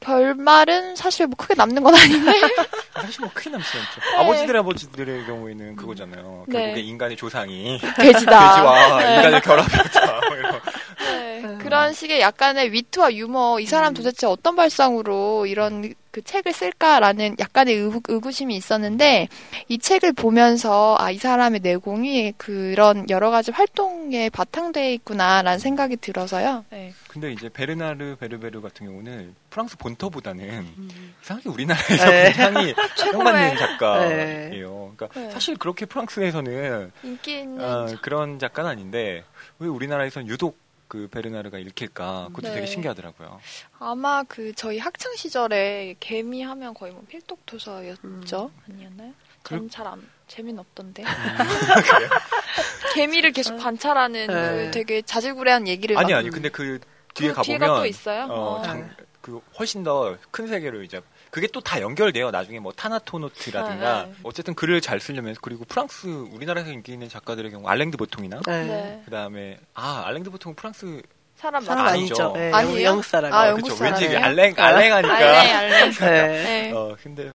결말은 0.01 0.97
사실 0.97 1.27
뭐 1.27 1.36
크게 1.38 1.53
남는 1.56 1.82
건 1.82 1.95
아닌데 1.95 2.32
사실 2.93 3.21
뭐 3.21 3.29
크게 3.34 3.49
남지 3.49 3.65
않죠. 3.65 4.19
아버지들 4.19 4.58
아버지들의 4.58 5.25
경우에는 5.25 5.75
그거잖아요. 5.77 6.45
네. 6.47 6.60
결국에 6.60 6.82
인간의 6.82 7.15
조상이 7.15 7.79
돼지다. 7.95 8.56
돼지와 8.56 8.97
네. 8.99 9.15
인간을 9.15 9.41
결합했다. 9.41 10.06
뭐. 10.06 10.62
네, 10.99 11.41
음. 11.43 11.60
그런 11.60 11.93
식의 11.93 12.19
약간의 12.19 12.73
위트와 12.73 13.13
유머, 13.13 13.60
이 13.60 13.65
사람 13.65 13.91
음. 13.91 13.93
도대체 13.93 14.27
어떤 14.27 14.56
발상으로 14.56 15.45
이런 15.45 15.93
그 16.13 16.21
책을 16.21 16.54
쓸까라는 16.54 17.38
약간의 17.39 17.73
의, 17.76 18.02
의구 18.08 18.32
심이 18.32 18.56
있었는데, 18.56 19.30
이 19.67 19.80
책을 19.80 20.13
보면서, 20.13 20.95
아, 20.99 21.10
이 21.10 21.17
사람의 21.17 21.62
내공이 21.62 22.34
그런 22.38 23.10
여러 23.10 23.32
가지 23.32 23.49
활동에 23.49 24.30
바탕되어 24.30 24.91
있구나라는 24.91 25.58
생각이 25.58 25.97
들어서요. 25.97 26.65
네. 26.69 26.93
근데 27.08 27.32
이제 27.32 27.49
베르나르 27.49 28.17
베르베르 28.17 28.62
같은 28.62 28.86
경우는 28.86 29.36
프랑스 29.49 29.76
본토보다는 29.78 30.43
음. 30.78 31.13
이상하게 31.23 31.49
우리나라에서 31.49 32.06
네. 32.10 32.32
굉장히 32.32 32.76
사랑받는 32.95 33.49
네. 33.49 33.58
작가예요. 33.58 34.93
그러니까 34.95 35.19
네. 35.19 35.32
사실 35.32 35.58
그렇게 35.58 35.88
프랑스에서는 35.88 36.91
인기 37.04 37.39
있는. 37.39 37.63
어, 37.63 37.88
그런 38.04 38.38
작가는 38.38 38.69
아닌데 38.69 39.23
왜 39.58 39.67
우리나라에서는 39.67 40.28
유독 40.28 40.62
그 40.93 41.08
베르나르가 41.08 41.58
읽힐까? 41.58 42.25
그것도 42.27 42.49
네. 42.49 42.53
되게 42.53 42.67
신기하더라고요. 42.67 43.39
아마 43.79 44.21
그 44.27 44.53
저희 44.53 44.77
학창 44.77 45.15
시절에 45.15 45.95
개미 45.99 46.43
하면 46.43 46.75
거의 46.75 46.93
뭐 46.93 47.03
필독 47.10 47.43
도서였죠? 47.47 48.51
아니었나요? 48.69 49.12
그- 49.41 49.56
전잘 49.58 49.88
안, 49.88 50.08
재미는 50.27 50.60
없던데. 50.60 51.01
음? 51.01 51.08
개미를 52.93 53.32
계속 53.32 53.58
관찰하는 53.58 54.27
네. 54.27 54.65
그 54.65 54.71
되게 54.71 55.01
자질구레한 55.01 55.67
얘기를 55.67 55.97
아니 55.97 56.12
막- 56.13 56.19
아니 56.19 56.29
근데 56.29 56.49
그 56.49 56.79
뒤에 57.15 57.29
그 57.29 57.34
가보면 57.38 57.60
뒤에가 57.60 57.75
또 57.79 57.86
있어요? 57.88 58.25
어, 58.29 58.60
어. 58.60 58.62
장, 58.62 58.88
그 59.19 59.41
훨씬 59.58 59.84
더 59.84 60.15
큰 60.29 60.45
세계로 60.45 60.84
이제 60.84 61.01
그게 61.33 61.47
또 61.47 61.61
다 61.61 61.81
연결돼요. 61.81 62.29
나중에 62.29 62.59
뭐 62.59 62.71
타나토노트라든가 62.73 64.03
네, 64.03 64.07
네. 64.07 64.13
어쨌든 64.21 64.53
글을 64.53 64.81
잘 64.81 64.99
쓰려면 64.99 65.35
그리고 65.41 65.65
프랑스 65.65 66.05
우리나라에서 66.05 66.69
인기 66.71 66.91
있는 66.93 67.09
작가들의 67.09 67.49
경우 67.49 67.67
알랭드 67.67 67.97
보통이나 67.97 68.39
네. 68.45 68.63
네. 68.65 69.01
그다음에 69.05 69.57
아 69.73 70.03
알랭드 70.05 70.29
보통 70.29 70.53
프랑스 70.53 71.01
사람 71.35 71.63
사람 71.65 71.85
맞죠? 71.85 71.93
아니죠. 71.97 72.15
아니죠. 72.25 72.33
네, 72.37 72.51
아니에요? 72.53 72.83
영국 72.83 73.03
사람. 73.05 73.33
아, 73.33 73.37
아, 73.41 73.49
영국 73.49 73.69
그쵸 73.69 73.83
왠지 73.83 74.05
사람이에요? 74.05 74.25
알랭 74.25 74.53
아. 74.57 74.63
알랭하니까 74.67 75.15
알레, 75.15 75.51
알레. 75.53 75.89
네. 75.91 76.43
네. 76.43 76.71
어 76.71 76.95
근데 77.01 77.31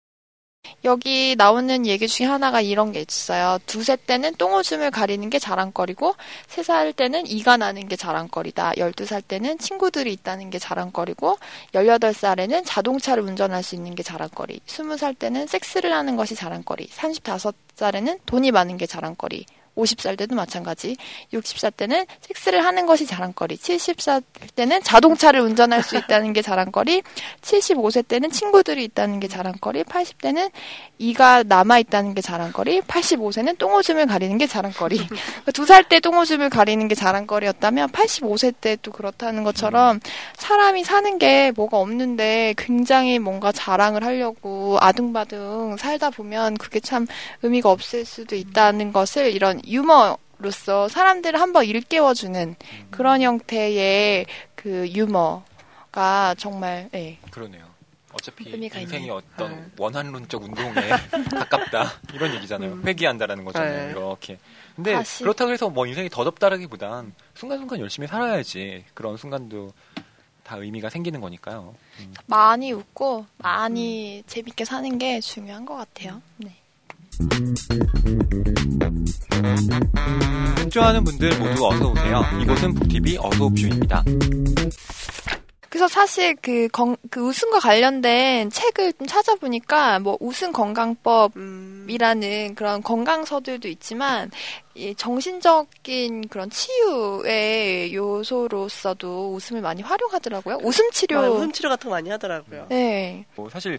여기 0.83 1.35
나오는 1.37 1.85
얘기 1.85 2.07
중에 2.07 2.27
하나가 2.27 2.61
이런 2.61 2.91
게 2.91 3.01
있어요. 3.01 3.57
두세 3.65 3.95
때는 3.95 4.35
똥오줌을 4.35 4.91
가리는 4.91 5.29
게 5.29 5.39
자랑거리고, 5.39 6.15
세 6.47 6.63
살 6.63 6.93
때는 6.93 7.27
이가 7.27 7.57
나는 7.57 7.87
게 7.87 7.95
자랑거리다. 7.95 8.73
열두 8.77 9.05
살 9.05 9.21
때는 9.21 9.57
친구들이 9.59 10.11
있다는 10.13 10.49
게 10.49 10.59
자랑거리고, 10.59 11.37
열여덟 11.73 12.13
살에는 12.13 12.63
자동차를 12.65 13.23
운전할 13.23 13.63
수 13.63 13.75
있는 13.75 13.95
게 13.95 14.03
자랑거리, 14.03 14.59
스무 14.65 14.97
살 14.97 15.13
때는 15.13 15.47
섹스를 15.47 15.93
하는 15.93 16.15
것이 16.15 16.35
자랑거리, 16.35 16.87
삼십다섯 16.91 17.55
살에는 17.75 18.19
돈이 18.25 18.51
많은 18.51 18.77
게 18.77 18.85
자랑거리, 18.85 19.45
50살 19.75 20.17
때도 20.17 20.35
마찬가지. 20.35 20.95
60살 21.33 21.75
때는 21.75 22.05
섹스를 22.21 22.63
하는 22.63 22.85
것이 22.85 23.05
자랑거리. 23.05 23.57
70살 23.57 24.23
때는 24.55 24.81
자동차를 24.83 25.41
운전할 25.41 25.83
수 25.83 25.97
있다는 25.97 26.33
게 26.33 26.41
자랑거리. 26.41 27.01
75세 27.41 28.07
때는 28.07 28.31
친구들이 28.31 28.83
있다는 28.85 29.19
게 29.19 29.27
자랑거리. 29.27 29.83
80대는 29.83 30.51
이가 30.99 31.43
남아 31.43 31.79
있다는 31.79 32.13
게 32.13 32.21
자랑거리. 32.21 32.81
85세는 32.81 33.57
똥오줌을 33.57 34.05
가리는 34.05 34.37
게 34.37 34.47
자랑거리. 34.47 34.97
그러니까 34.97 35.51
두살 35.51 35.83
때 35.83 35.99
똥오줌을 35.99 36.49
가리는 36.49 36.87
게 36.87 36.95
자랑거리였다면 36.95 37.89
85세 37.89 38.53
때 38.61 38.75
또 38.85 38.91
그렇다는 38.91 39.43
것처럼 39.43 39.99
사람이 40.37 40.83
사는 40.83 41.17
게 41.17 41.51
뭐가 41.55 41.77
없는데 41.79 42.53
굉장히 42.55 43.17
뭔가 43.17 43.51
자랑을 43.51 44.03
하려고 44.03 44.77
아둥바둥 44.79 45.77
살다 45.77 46.11
보면 46.11 46.57
그게 46.57 46.79
참 46.79 47.07
의미가 47.41 47.71
없을 47.71 48.05
수도 48.05 48.35
있다는 48.35 48.93
것을 48.93 49.31
이런 49.31 49.59
유머로서 49.65 50.87
사람들을 50.87 51.39
한번 51.39 51.65
일깨워주는 51.65 52.55
그런 52.91 53.21
형태의 53.21 54.25
그 54.55 54.87
유머가 54.89 56.35
정말 56.37 56.89
예. 56.93 57.17
그러네요. 57.31 57.75
어차피 58.13 58.49
인생이 58.49 58.83
있네요. 59.03 59.15
어떤 59.15 59.51
네. 59.55 59.65
원한론적 59.77 60.41
운동에 60.41 60.73
가깝다 61.35 61.91
이런 62.13 62.33
얘기잖아요. 62.35 62.71
음. 62.71 62.83
회귀한다라는 62.85 63.43
거잖아요. 63.43 63.85
네. 63.85 63.91
이렇게. 63.91 64.39
근데 64.75 64.93
다시. 64.93 65.23
그렇다고 65.23 65.51
해서 65.51 65.69
뭐 65.69 65.85
인생이 65.85 66.09
더덥다라기보단 66.09 67.13
순간순간 67.33 67.79
열심히 67.79 68.07
살아야지 68.07 68.85
그런 68.93 69.17
순간도 69.17 69.73
다 70.43 70.55
의미가 70.57 70.89
생기는 70.89 71.19
거니까요. 71.19 71.75
음. 71.99 72.13
많이 72.27 72.71
웃고 72.71 73.25
많이 73.37 74.23
재밌게 74.27 74.63
사는 74.63 74.97
게 74.97 75.19
중요한 75.19 75.65
것 75.65 75.75
같아요. 75.75 76.21
네. 76.37 76.55
좋아하는 80.69 81.03
분들 81.03 81.37
모두 81.37 81.67
어서 81.67 81.89
오세요. 81.89 82.21
이곳은 82.41 82.73
북TV 82.73 83.17
어서 83.19 83.45
옵쇼입니다. 83.45 84.03
그래서 85.75 85.89
사실 85.89 86.37
그, 86.41 86.69
건, 86.69 86.95
그 87.09 87.19
웃음과 87.19 87.59
관련된 87.59 88.49
책을 88.49 88.93
좀 88.93 89.07
찾아보니까 89.07 89.99
뭐 89.99 90.17
웃음 90.21 90.53
건강법이라는 90.53 92.47
음, 92.49 92.55
그런 92.55 92.81
건강 92.81 93.25
서들도 93.25 93.67
있지만 93.67 94.31
이 94.73 94.95
정신적인 94.95 96.29
그런 96.29 96.49
치유의 96.49 97.93
요소로서도 97.93 99.33
웃음을 99.33 99.61
많이 99.61 99.81
활용하더라고요. 99.81 100.59
웃음 100.63 100.89
치료. 100.91 101.19
아, 101.19 101.29
웃음 101.29 101.51
치료 101.51 101.67
같은 101.67 101.89
거 101.89 101.95
많이 101.95 102.09
하더라고요. 102.09 102.67
네. 102.69 103.25
뭐 103.35 103.49
사실 103.49 103.77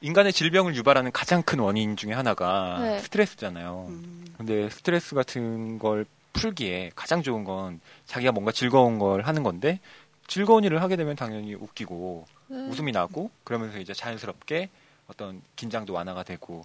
인간의 0.00 0.32
질병을 0.32 0.74
유발하는 0.76 1.10
가장 1.12 1.42
큰 1.42 1.58
원인 1.58 1.96
중에 1.96 2.12
하나가 2.12 2.78
네. 2.80 2.98
스트레스잖아요. 3.00 3.86
음, 3.88 4.24
근데 4.36 4.70
스트레스 4.70 5.14
같은 5.14 5.78
걸 5.78 6.06
풀기에 6.32 6.92
가장 6.94 7.22
좋은 7.22 7.44
건 7.44 7.80
자기가 8.06 8.32
뭔가 8.32 8.52
즐거운 8.52 8.98
걸 8.98 9.22
하는 9.22 9.42
건데 9.42 9.80
즐거운 10.28 10.62
일을 10.62 10.82
하게 10.82 10.96
되면 10.96 11.16
당연히 11.16 11.54
웃기고 11.54 12.26
네. 12.48 12.64
웃음이 12.68 12.92
나고 12.92 13.30
그러면서 13.44 13.78
이제 13.78 13.92
자연스럽게 13.92 14.68
어떤 15.08 15.42
긴장도 15.56 15.92
완화가 15.92 16.22
되고 16.22 16.64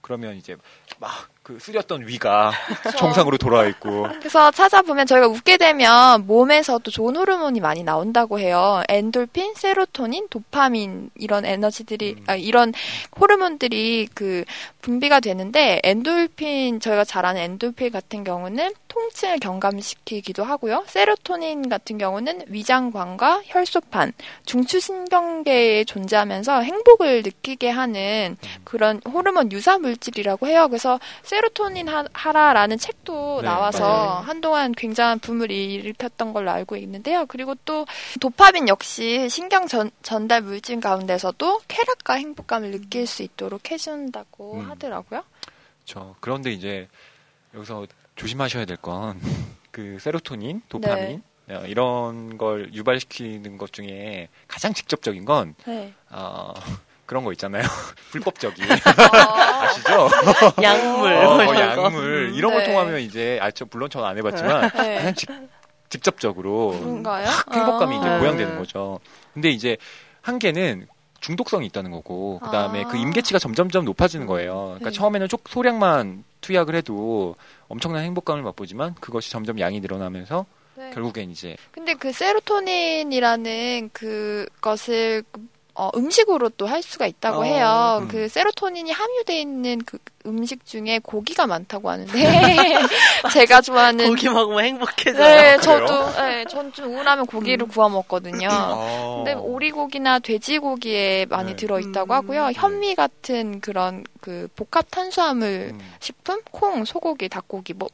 그러면 0.00 0.36
이제 0.36 0.56
막 0.98 1.28
그 1.44 1.58
쓰렸던 1.60 2.08
위가 2.08 2.52
정상으로 2.96 3.36
돌아와 3.36 3.66
있고 3.66 4.08
그래서 4.18 4.50
찾아보면 4.50 5.06
저희가 5.06 5.28
웃게 5.28 5.58
되면 5.58 6.26
몸에서도 6.26 6.90
좋은 6.90 7.14
호르몬이 7.16 7.60
많이 7.60 7.84
나온다고 7.84 8.40
해요. 8.40 8.82
엔돌핀, 8.88 9.52
세로토닌, 9.54 10.28
도파민 10.30 11.10
이런 11.16 11.44
에너지들이 11.44 12.16
음. 12.18 12.24
아, 12.28 12.34
이런 12.34 12.72
호르몬들이 13.20 14.08
그 14.14 14.44
분비가 14.80 15.20
되는데 15.20 15.80
엔돌핀 15.84 16.80
저희가 16.80 17.04
잘 17.04 17.26
아는 17.26 17.42
엔돌핀 17.42 17.92
같은 17.92 18.24
경우는 18.24 18.72
통증을 18.88 19.38
경감시키기도 19.40 20.44
하고요. 20.44 20.84
세로토닌 20.86 21.68
같은 21.68 21.98
경우는 21.98 22.44
위장관과 22.46 23.42
혈소판, 23.46 24.12
중추신경계에 24.46 25.84
존재하면서 25.84 26.60
행복을 26.60 27.22
느끼게 27.22 27.68
하는 27.68 28.36
그런 28.62 29.00
호르몬 29.04 29.50
유사 29.52 29.78
물질이라고 29.78 30.46
해요. 30.46 30.68
그래서 30.68 31.00
세로토닌 31.34 31.88
하- 31.88 32.04
하라라는 32.12 32.78
책도 32.78 33.40
네, 33.42 33.48
나와서 33.48 33.80
맞아요. 33.80 34.10
한동안 34.24 34.70
굉장한 34.72 35.18
붐을 35.18 35.50
일으켰던 35.50 36.32
걸로 36.32 36.50
알고 36.52 36.76
있는데요. 36.76 37.26
그리고 37.26 37.56
또 37.64 37.86
도파민 38.20 38.68
역시 38.68 39.28
신경 39.28 39.66
전, 39.66 39.90
전달 40.02 40.42
물질 40.42 40.78
가운데서도 40.80 41.62
쾌락과 41.66 42.14
행복감을 42.14 42.70
느낄 42.70 43.08
수 43.08 43.24
있도록 43.24 43.72
해준다고 43.72 44.60
음. 44.60 44.70
하더라고요. 44.70 45.24
저 45.84 46.14
그런데 46.20 46.52
이제 46.52 46.88
여기서 47.52 47.86
조심하셔야 48.14 48.64
될 48.64 48.76
건 48.76 49.18
그 49.72 49.98
세로토닌, 50.00 50.62
도파민 50.68 51.20
어, 51.50 51.64
이런 51.66 52.38
걸 52.38 52.72
유발시키는 52.72 53.58
것 53.58 53.72
중에 53.72 54.28
가장 54.46 54.72
직접적인 54.72 55.24
건 55.24 55.56
네. 55.66 55.92
어, 56.10 56.54
그런 57.06 57.24
거 57.24 57.32
있잖아요. 57.32 57.62
불법적인 58.10 58.64
아, 58.70 59.62
아시죠? 59.64 60.08
약물, 60.62 61.12
어, 61.12 61.42
이런 61.42 61.46
거. 61.46 61.60
약물 61.60 62.32
이런 62.34 62.52
걸 62.52 62.62
네. 62.62 62.70
통하면 62.70 63.00
이제 63.00 63.38
아, 63.42 63.50
저 63.50 63.66
물론 63.70 63.90
저는 63.90 64.08
안 64.08 64.16
해봤지만 64.18 64.70
네. 64.74 64.96
가장 64.96 65.14
직, 65.14 65.28
직접적으로 65.90 66.78
그런가요? 66.80 67.28
행복감이 67.52 67.98
이제 67.98 68.08
아. 68.08 68.18
보양되는 68.18 68.58
거죠. 68.58 69.00
근데 69.34 69.50
이제 69.50 69.76
한계는 70.22 70.86
중독성이 71.20 71.66
있다는 71.66 71.90
거고 71.90 72.38
그다음에 72.40 72.84
아. 72.84 72.88
그 72.88 72.96
임계치가 72.96 73.38
점점점 73.38 73.84
높아지는 73.84 74.26
거예요. 74.26 74.74
그러니까 74.78 74.90
네. 74.90 74.96
처음에는 74.96 75.28
쪽 75.28 75.44
소량만 75.48 76.24
투약을 76.40 76.74
해도 76.74 77.34
엄청난 77.68 78.04
행복감을 78.04 78.42
맛보지만 78.42 78.94
그것이 79.00 79.30
점점 79.30 79.58
양이 79.60 79.80
늘어나면서 79.80 80.46
네. 80.76 80.90
결국엔 80.90 81.30
이제 81.30 81.56
근데 81.70 81.94
그 81.94 82.12
세로토닌이라는 82.12 83.90
그것을 83.92 85.22
어, 85.74 85.90
음식으로 85.96 86.50
또 86.50 86.66
할 86.66 86.82
수가 86.82 87.06
있다고 87.06 87.40
어, 87.40 87.42
해요. 87.44 87.98
음. 88.02 88.08
그 88.08 88.28
세로토닌이 88.28 88.90
함유되어 88.90 89.36
있는 89.36 89.78
그 89.84 89.98
음식 90.26 90.64
중에 90.64 91.00
고기가 91.02 91.46
많다고 91.46 91.90
하는데 91.90 92.12
제가 93.32 93.60
좋아하는 93.60 94.08
고기 94.08 94.28
먹으면 94.28 94.64
행복해져요. 94.64 95.22
네, 95.22 95.54
아? 95.54 95.58
저도 95.58 96.12
네, 96.22 96.44
전좀 96.46 96.94
우울하면 96.94 97.26
고기를 97.26 97.66
음. 97.66 97.68
구워 97.68 97.88
먹거든요. 97.90 98.48
어. 98.50 99.16
근데 99.24 99.34
오리고기나 99.38 100.20
돼지고기에 100.20 101.26
많이 101.26 101.50
네. 101.50 101.56
들어 101.56 101.78
있다고 101.78 102.12
음. 102.12 102.16
하고요. 102.16 102.50
현미 102.54 102.94
같은 102.94 103.60
그런 103.60 104.04
그 104.22 104.48
복합 104.56 104.90
탄수화물 104.90 105.72
음. 105.74 105.80
식품, 106.00 106.40
콩, 106.50 106.86
소고기, 106.86 107.28
닭고기, 107.28 107.74
뭐, 107.74 107.88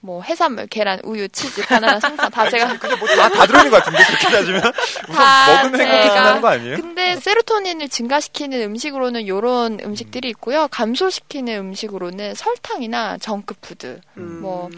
뭐 0.00 0.20
해산물, 0.22 0.66
계란, 0.66 1.00
우유, 1.04 1.28
치즈, 1.30 1.64
바나나, 1.66 1.98
생선 2.00 2.30
다 2.30 2.48
제가 2.50 2.76
근데 2.78 2.94
뭐다 2.96 3.28
다 3.30 3.46
들어있는 3.46 3.70
것 3.70 3.82
같은데 3.82 4.04
그렇게 4.04 4.28
따지면 4.28 4.62
우선 5.08 5.14
다 5.16 5.62
먹으면 5.62 5.80
제가- 5.80 5.90
행복해진다는 5.90 6.40
거 6.42 6.48
아니에요? 6.48 6.76
근데 6.76 7.16
세로토닌을 7.16 7.88
증가시키는 7.88 8.60
음식으로는 8.62 9.26
요런 9.26 9.80
음식들이 9.82 10.28
있고요. 10.30 10.68
감소시키는 10.70 11.69
음식으로는 11.70 12.34
설탕이나 12.34 13.18
정크푸드, 13.18 14.00
음, 14.16 14.40
뭐, 14.42 14.68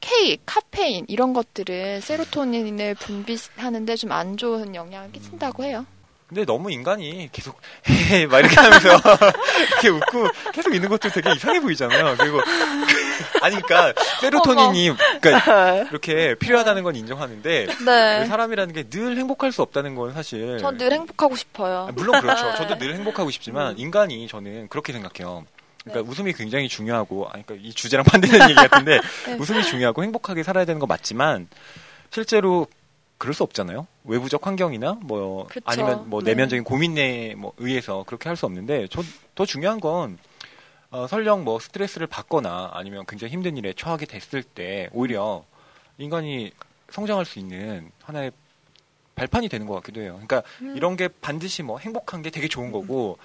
케이크, 0.00 0.42
카페인 0.44 1.04
이런 1.08 1.32
것들은 1.32 2.00
세로토닌을 2.00 2.96
분비하는데 2.96 3.96
좀 3.96 4.12
안 4.12 4.36
좋은 4.36 4.74
영향을 4.74 5.12
끼친다고 5.12 5.64
해요. 5.64 5.86
근데 6.28 6.46
너무 6.46 6.70
인간이 6.72 7.28
계속 7.30 7.60
막 8.30 8.38
이렇게 8.40 8.56
하면서 8.56 8.88
이렇게 9.68 9.88
웃고 9.90 10.28
계속 10.54 10.74
있는 10.74 10.88
것도 10.88 11.10
되게 11.10 11.30
이상해 11.34 11.60
보이잖아요. 11.60 12.16
그리고 12.18 12.40
아니 13.42 13.60
그러니까 13.60 13.92
세로토닌이 14.20 14.92
그러니까 15.20 15.76
이렇게 15.90 16.34
필요하다는 16.36 16.82
건 16.84 16.96
인정하는데 16.96 17.66
네. 17.84 18.26
사람이라는 18.26 18.74
게 18.74 18.84
늘 18.88 19.16
행복할 19.18 19.52
수 19.52 19.60
없다는 19.62 19.94
건 19.94 20.14
사실 20.14 20.56
전 20.58 20.78
늘 20.78 20.92
행복하고 20.94 21.36
싶어요. 21.36 21.86
아, 21.90 21.92
물론 21.92 22.20
그렇죠. 22.22 22.46
네. 22.46 22.56
저도 22.56 22.78
늘 22.78 22.94
행복하고 22.94 23.30
싶지만 23.30 23.72
음. 23.72 23.78
인간이 23.78 24.26
저는 24.26 24.68
그렇게 24.68 24.92
생각해요. 24.94 25.44
그러니까 25.84 26.02
네. 26.04 26.10
웃음이 26.10 26.32
굉장히 26.32 26.68
중요하고 26.68 27.28
아니 27.28 27.44
그러니까 27.44 27.68
이 27.68 27.72
주제랑 27.72 28.04
반대되는 28.10 28.50
얘기 28.50 28.54
같은데 28.54 29.00
네. 29.26 29.36
웃음이 29.38 29.62
중요하고 29.62 30.02
행복하게 30.02 30.42
살아야 30.42 30.64
되는 30.64 30.78
거 30.78 30.86
맞지만 30.86 31.48
실제로 32.10 32.66
그럴 33.18 33.34
수 33.34 33.42
없잖아요. 33.44 33.86
외부적 34.04 34.46
환경이나 34.46 34.98
뭐 35.02 35.46
그쵸. 35.46 35.60
아니면 35.64 36.08
뭐 36.08 36.20
네. 36.22 36.30
내면적인 36.32 36.64
고민에 36.64 37.34
뭐 37.36 37.52
의해서 37.58 38.04
그렇게 38.06 38.28
할 38.28 38.36
수 38.36 38.46
없는데 38.46 38.88
저, 38.90 39.02
더 39.34 39.44
중요한 39.46 39.78
건 39.80 40.18
어, 40.90 41.06
설령 41.06 41.44
뭐 41.44 41.58
스트레스를 41.58 42.06
받거나 42.06 42.70
아니면 42.74 43.04
굉장히 43.06 43.32
힘든 43.32 43.56
일에 43.56 43.72
처하게 43.72 44.06
됐을 44.06 44.42
때 44.42 44.88
오히려 44.92 45.44
인간이 45.98 46.52
성장할 46.90 47.24
수 47.24 47.38
있는 47.38 47.90
하나의 48.02 48.32
발판이 49.14 49.48
되는 49.48 49.66
것 49.66 49.74
같기도 49.76 50.00
해요. 50.00 50.12
그러니까 50.14 50.42
음. 50.60 50.74
이런 50.76 50.96
게 50.96 51.08
반드시 51.08 51.62
뭐 51.62 51.78
행복한 51.78 52.22
게 52.22 52.30
되게 52.30 52.48
좋은 52.48 52.72
거고 52.72 53.18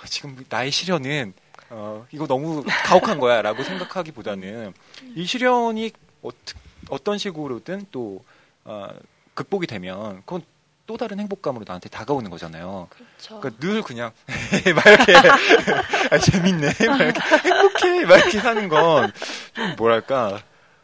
아, 0.00 0.06
지금 0.06 0.44
나의 0.48 0.70
시련은 0.70 1.32
어, 1.70 2.06
이거 2.12 2.26
너무 2.26 2.62
가혹한 2.84 3.18
거야 3.18 3.42
라고 3.42 3.62
생각하기보다는 3.62 4.72
이 5.14 5.24
시련이 5.26 5.92
어, 6.22 6.98
떤 7.02 7.18
식으로든 7.18 7.86
또 7.90 8.24
어, 8.64 8.88
극복이 9.34 9.66
되면 9.66 10.16
그건 10.24 10.42
또 10.86 10.98
다른 10.98 11.18
행복감으로 11.18 11.64
나한테 11.66 11.88
다가오는 11.88 12.30
거잖아요. 12.30 12.88
그렇죠. 12.90 13.40
그러니까 13.40 13.60
늘 13.66 13.82
그냥 13.82 14.12
막 14.76 14.86
이렇게 14.86 15.12
아, 16.10 16.18
재밌네, 16.18 16.66
막 16.88 17.00
이렇게 17.00 17.20
행복해, 17.20 18.04
막 18.04 18.16
이렇게 18.18 18.38
사는 18.40 18.68
건 18.68 19.10
좀 19.54 19.76
뭐랄까 19.76 20.42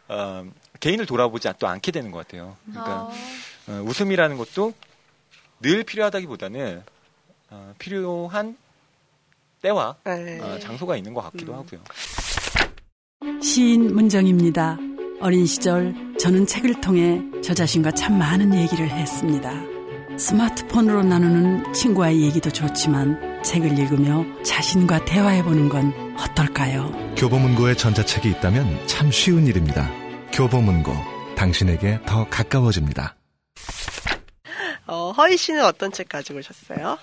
어, 0.08 0.44
개인을 0.80 1.04
돌아보지 1.04 1.52
또 1.58 1.68
않게 1.68 1.92
되는 1.92 2.10
것 2.10 2.26
같아요. 2.26 2.56
그러니까 2.64 2.92
아, 2.92 3.10
어, 3.68 3.82
웃음이라는 3.84 4.38
것도 4.38 4.72
늘 5.60 5.84
필요하다기보다는 5.84 6.82
어, 7.50 7.74
필요한 7.78 8.56
때와 9.60 9.96
네. 10.04 10.40
어, 10.40 10.58
장소가 10.58 10.96
있는 10.96 11.14
것 11.14 11.22
같기도 11.22 11.52
음. 11.52 11.58
하고요. 11.58 11.80
시인 13.42 13.94
문정입니다. 13.94 14.78
어린 15.20 15.44
시절 15.46 15.94
저는 16.18 16.46
책을 16.46 16.80
통해 16.80 17.20
저 17.42 17.52
자신과 17.52 17.92
참 17.92 18.18
많은 18.18 18.54
얘기를 18.54 18.90
했습니다. 18.90 19.52
스마트폰으로 20.18 21.02
나누는 21.02 21.72
친구와의 21.72 22.22
얘기도 22.22 22.50
좋지만 22.50 23.42
책을 23.42 23.78
읽으며 23.78 24.24
자신과 24.42 25.04
대화해보는 25.04 25.68
건 25.68 25.92
어떨까요? 26.18 26.90
교보문고에 27.16 27.74
전자책이 27.74 28.28
있다면 28.30 28.86
참 28.86 29.10
쉬운 29.10 29.46
일입니다. 29.46 29.90
교보문고, 30.32 30.92
당신에게 31.36 32.00
더 32.06 32.28
가까워집니다. 32.28 33.16
어, 34.86 35.12
허희 35.12 35.36
씨는 35.36 35.64
어떤 35.64 35.90
책 35.92 36.08
가지고 36.08 36.40
오셨어요? 36.40 36.98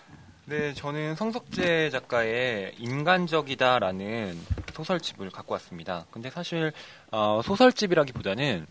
네, 0.50 0.74
저는 0.74 1.16
성석재 1.16 1.90
작가의 1.90 2.72
인간적이다라는 2.78 4.40
소설집을 4.74 5.30
갖고 5.30 5.52
왔습니다. 5.56 6.06
근데 6.10 6.30
사실 6.30 6.72
어, 7.12 7.42
소설집이라기보다는 7.44 8.66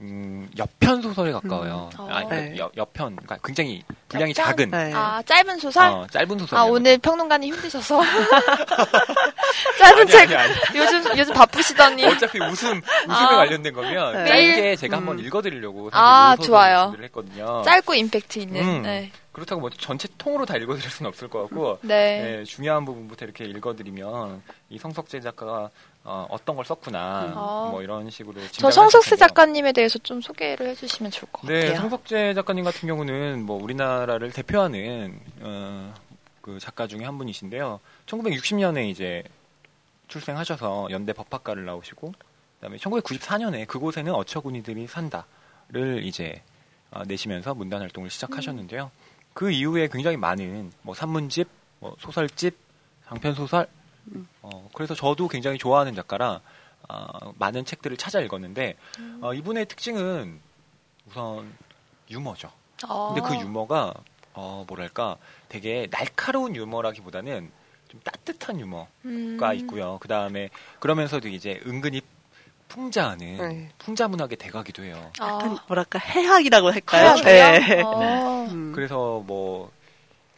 음, 0.00 0.48
여편 0.58 1.00
소설에 1.00 1.32
가까워요. 1.32 1.88
음. 1.98 2.00
아, 2.00 2.24
그러니까 2.24 2.36
네. 2.36 2.58
여, 2.58 2.70
여편, 2.76 3.16
그러니까 3.16 3.38
굉장히 3.42 3.82
분량이 4.08 4.32
여편? 4.36 4.44
작은, 4.44 4.70
네. 4.70 4.92
아, 4.94 5.22
짧은 5.22 5.58
소설? 5.58 5.88
어, 5.88 6.06
짧은 6.10 6.38
소설. 6.38 6.58
아, 6.58 6.64
오늘 6.64 6.98
평론가님 6.98 7.54
힘드셔서. 7.54 8.02
짧은 9.78 10.00
아니, 10.02 10.10
책, 10.10 10.32
아니, 10.32 10.36
아니. 10.36 10.54
요즘, 10.76 11.18
요즘 11.18 11.34
바쁘시더니. 11.34 12.04
어차피 12.04 12.38
웃음, 12.40 12.82
웃음에 12.82 12.82
아. 13.08 13.36
관련된 13.36 13.72
거면 13.72 14.24
네. 14.24 14.28
짧게 14.28 14.76
제가 14.76 14.96
음. 14.96 14.98
한번 14.98 15.18
읽어드리려고 15.18 15.88
아, 15.92 16.36
좋아요. 16.42 16.94
했거든요. 17.02 17.62
짧고 17.64 17.94
임팩트 17.94 18.38
있는. 18.38 18.62
음. 18.62 18.82
네. 18.82 19.10
그렇다고 19.36 19.60
뭐 19.60 19.68
전체 19.68 20.08
통으로 20.16 20.46
다 20.46 20.56
읽어드릴 20.56 20.90
수는 20.90 21.10
없을 21.10 21.28
것 21.28 21.42
같고 21.42 21.78
네. 21.82 22.22
네, 22.22 22.44
중요한 22.44 22.86
부분부터 22.86 23.26
이렇게 23.26 23.44
읽어드리면 23.44 24.42
이 24.70 24.78
성석재 24.78 25.20
작가가 25.20 25.68
어, 26.08 26.36
떤 26.44 26.54
걸 26.54 26.64
썼구나 26.64 27.32
아. 27.34 27.68
뭐 27.70 27.82
이런 27.82 28.08
식으로 28.08 28.40
저 28.52 28.70
성석세. 28.70 29.16
작가님에 29.16 29.72
대해서 29.72 29.98
좀 29.98 30.20
소개를 30.20 30.68
해주시면 30.68 31.10
좋을 31.10 31.28
것 31.32 31.46
네, 31.46 31.62
같아요. 31.62 31.80
성석재 31.80 32.34
작가님 32.34 32.64
같은 32.64 32.86
경우는 32.86 33.44
뭐 33.44 33.60
우리나라를 33.62 34.30
대표하는 34.30 35.18
어, 35.40 35.92
그 36.40 36.58
작가 36.60 36.86
중에 36.86 37.04
한 37.04 37.18
분이신데요. 37.18 37.80
1960년에 38.06 38.88
이제 38.88 39.24
출생하셔서 40.08 40.88
연대 40.90 41.12
법학과를 41.12 41.64
나오시고 41.64 42.12
그다음에 42.60 42.76
1994년에 42.78 43.66
그곳에는 43.66 44.14
어처구니들이 44.14 44.86
산다를 44.86 46.02
이제 46.04 46.40
어, 46.92 47.02
내시면서 47.04 47.54
문단 47.54 47.80
활동을 47.80 48.10
시작하셨는데요. 48.10 48.90
그 49.34 49.50
이후에 49.50 49.88
굉장히 49.88 50.16
많은 50.16 50.70
뭐 50.82 50.94
산문집, 50.94 51.48
뭐 51.80 51.96
소설집, 51.98 52.56
장편 53.08 53.34
소설 53.34 53.66
어, 54.42 54.68
그래서 54.74 54.94
저도 54.94 55.28
굉장히 55.28 55.58
좋아하는 55.58 55.94
작가라 55.94 56.40
어, 56.88 57.32
많은 57.38 57.64
책들을 57.64 57.96
찾아 57.96 58.20
읽었는데 58.20 58.76
어, 59.20 59.34
이분의 59.34 59.66
특징은 59.66 60.40
우선 61.06 61.52
유머죠. 62.10 62.50
어. 62.88 63.14
근데 63.14 63.26
그 63.28 63.34
유머가 63.40 63.94
어 64.34 64.64
뭐랄까 64.68 65.16
되게 65.48 65.88
날카로운 65.90 66.54
유머라기보다는 66.54 67.50
좀 67.88 68.00
따뜻한 68.04 68.60
유머가 68.60 68.88
음. 69.06 69.54
있고요. 69.54 69.98
그 70.00 70.08
다음에 70.08 70.50
그러면서도 70.78 71.28
이제 71.28 71.60
은근히 71.66 72.02
풍자하는 72.68 73.36
네. 73.38 73.68
풍자 73.78 74.08
문학의 74.08 74.36
대가기도 74.36 74.82
해요. 74.82 75.10
약간 75.20 75.52
아. 75.52 75.64
뭐랄까 75.68 75.98
해학이라고 75.98 76.70
할까요? 76.70 77.14
네. 77.22 77.80
어. 77.82 78.46
음. 78.50 78.72
그래서 78.74 79.22
뭐 79.26 79.70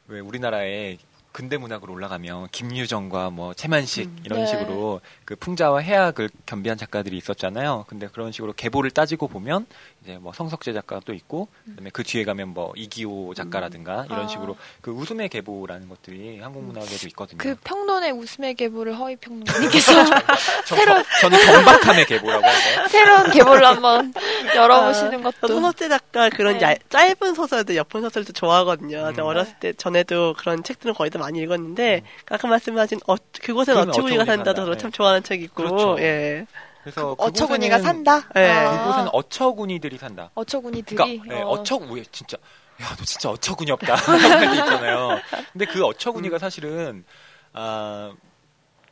왜 0.08 0.20
우리나라에 0.20 0.96
근대 1.32 1.56
문학으로 1.56 1.92
올라가면 1.92 2.48
김유정과 2.52 3.30
뭐 3.30 3.54
채만식 3.54 4.06
음. 4.06 4.18
이런 4.24 4.40
네. 4.40 4.46
식으로 4.46 5.00
그 5.24 5.36
풍자와 5.36 5.80
해학을 5.80 6.30
겸비한 6.46 6.76
작가들이 6.78 7.16
있었잖아요. 7.18 7.84
근데 7.86 8.08
그런 8.08 8.32
식으로 8.32 8.54
계보를 8.54 8.90
따지고 8.90 9.28
보면 9.28 9.66
이제 10.02 10.16
뭐 10.18 10.32
성석재 10.32 10.72
작가도 10.72 11.12
있고 11.14 11.48
그다음에 11.66 11.90
그 11.92 12.02
뒤에 12.02 12.24
가면 12.24 12.48
뭐 12.48 12.72
이기호 12.74 13.34
작가라든가 13.34 14.06
이런 14.06 14.24
아. 14.24 14.26
식으로 14.28 14.56
그 14.80 14.90
웃음의 14.90 15.28
계보라는 15.28 15.88
것들이 15.88 16.40
한국 16.40 16.64
문학에도 16.64 17.06
있거든요. 17.08 17.38
그 17.38 17.54
평론의 17.62 18.12
웃음의 18.12 18.54
계보를 18.54 18.96
허위 18.98 19.14
평론가님께서 19.16 19.92
저, 20.66 20.76
새로- 20.76 21.02
저, 21.20 21.28
는 21.28 21.38
경박함의 21.44 22.06
계보라고 22.06 22.44
할까요? 22.44 22.88
새로운 22.88 23.30
계보를 23.30 23.66
한번 23.66 24.12
열어보시는 24.56 25.20
아, 25.26 25.30
것도. 25.30 25.48
손호재 25.48 25.88
작가 25.88 26.30
그런 26.30 26.58
네. 26.58 26.62
얇- 26.64 26.90
짧은 26.90 27.34
소설도 27.34 27.76
옆편 27.76 28.02
소설도 28.02 28.32
좋아하거든요. 28.32 29.12
음. 29.16 29.18
어렸을 29.22 29.54
때 29.60 29.72
전에도 29.74 30.34
그런 30.38 30.62
책들은 30.64 30.94
거의 30.94 31.10
다 31.10 31.17
많이 31.18 31.40
읽었는데 31.40 32.02
음. 32.04 32.34
아까 32.34 32.48
말씀하신 32.48 33.00
어, 33.06 33.16
그곳엔 33.42 33.76
어처구니가 33.76 33.90
어처구니가 33.90 34.24
산다도 34.24 34.44
산다. 34.44 34.54
저도 34.60 34.72
네. 34.72 34.78
참 34.78 34.92
좋아하는 34.92 35.22
책이고 35.22 35.54
그렇죠. 35.54 35.96
예. 36.00 36.46
그래서 36.82 37.14
어처구니가 37.18 37.78
그곳에는- 37.78 37.82
산다? 37.82 38.28
네. 38.34 38.50
아. 38.50 38.78
그곳에는 38.84 39.10
어처구니들이 39.12 39.98
산다. 39.98 40.30
어처구니들이. 40.34 40.96
그러니까 40.96 41.34
네, 41.34 41.42
어. 41.42 41.48
어처구 41.48 42.02
진짜 42.12 42.36
야 42.80 42.94
너 42.96 43.04
진짜 43.04 43.30
어처구니 43.30 43.70
없다 43.72 43.94
있잖아요. 44.54 45.18
근데 45.52 45.64
그 45.66 45.84
어처구니가 45.84 46.38
사실은 46.38 47.04
아 47.52 48.12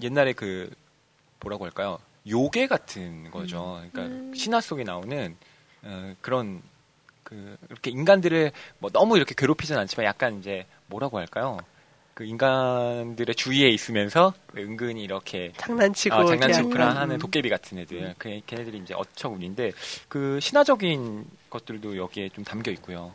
옛날에 0.03 0.33
그 0.33 0.71
뭐라고 1.41 1.65
할까요? 1.65 1.99
요괴 2.29 2.67
같은 2.67 3.31
거죠. 3.31 3.81
그러니까 3.93 4.03
음. 4.15 4.35
신화 4.35 4.61
속에 4.61 4.83
나오는 4.83 5.37
어, 5.85 6.15
그런 6.21 6.61
그 7.23 7.57
이렇게 7.71 7.91
인간들을 7.93 8.51
뭐 8.81 8.91
너무 8.91 9.17
이렇게 9.17 9.35
괴롭히진 9.37 9.77
않지만 9.79 10.05
약간 10.07 10.39
이제 10.41 10.67
뭐라고 10.89 11.19
할까요? 11.19 11.59
그 12.17 12.25
인간들의 12.25 13.35
주위에 13.35 13.69
있으면서 13.69 14.33
은근히 14.57 15.03
이렇게 15.03 15.53
장난치고 15.59 16.15
아, 16.15 16.25
장난치고 16.25 16.61
이렇게 16.61 16.73
그런 16.73 16.89
약간, 16.89 17.03
하는 17.03 17.17
음. 17.17 17.19
도깨비 17.19 17.51
같은 17.51 17.77
애들. 17.77 18.15
그 18.17 18.41
걔네들이 18.47 18.79
이제 18.79 18.95
어처구니인데 18.95 19.73
그 20.09 20.41
신화적인 20.41 21.27
것들도 21.51 21.99
여기에 21.99 22.31
좀 22.31 22.43
담겨 22.43 22.71
있고요. 22.71 23.15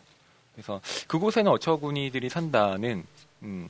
그래서 0.53 0.79
그곳에는 1.07 1.51
어처구니들이 1.51 2.29
산다는 2.29 3.03
음, 3.41 3.67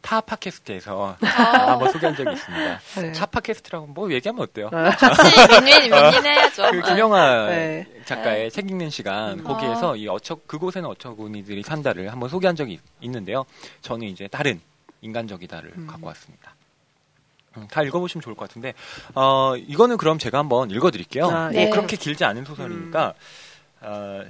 타 0.00 0.20
팟캐스트에서 0.20 1.16
아. 1.20 1.26
한번 1.72 1.92
소개한 1.92 2.14
적이 2.16 2.32
있습니다. 2.32 2.80
네. 3.00 3.12
타 3.12 3.26
팟캐스트라고 3.26 3.86
뭐 3.88 4.10
얘기하면 4.12 4.42
어때요? 4.42 4.70
아, 4.72 4.90
같이 4.96 5.36
윈윈, 5.66 5.92
윈윈 5.92 6.24
해야죠. 6.26 6.70
그 6.70 6.82
김영하 6.82 7.46
네. 7.46 7.86
작가의 8.04 8.50
책 8.50 8.70
읽는 8.70 8.90
시간 8.90 9.38
음. 9.40 9.44
거기에서 9.44 9.94
아. 9.94 9.96
이 9.96 10.06
어처 10.08 10.36
그곳에는 10.46 10.88
어처구니들이 10.90 11.62
산다를 11.62 12.10
한번 12.12 12.28
소개한 12.28 12.54
적이 12.56 12.74
있- 12.74 12.80
있는데요. 13.00 13.44
저는 13.82 14.06
이제 14.06 14.28
다른 14.28 14.60
인간적이다를 15.02 15.72
음. 15.76 15.86
갖고 15.86 16.06
왔습니다. 16.08 16.54
음, 17.56 17.66
다 17.70 17.82
읽어보시면 17.82 18.22
좋을 18.22 18.34
것 18.36 18.46
같은데 18.48 18.74
어, 19.14 19.56
이거는 19.56 19.96
그럼 19.96 20.18
제가 20.18 20.38
한번 20.38 20.70
읽어드릴게요. 20.70 21.26
아, 21.26 21.30
뭐 21.44 21.50
네. 21.50 21.70
그렇게 21.70 21.96
길지 21.96 22.24
않은 22.24 22.44
소설이니까 22.44 23.14
어, 23.80 24.22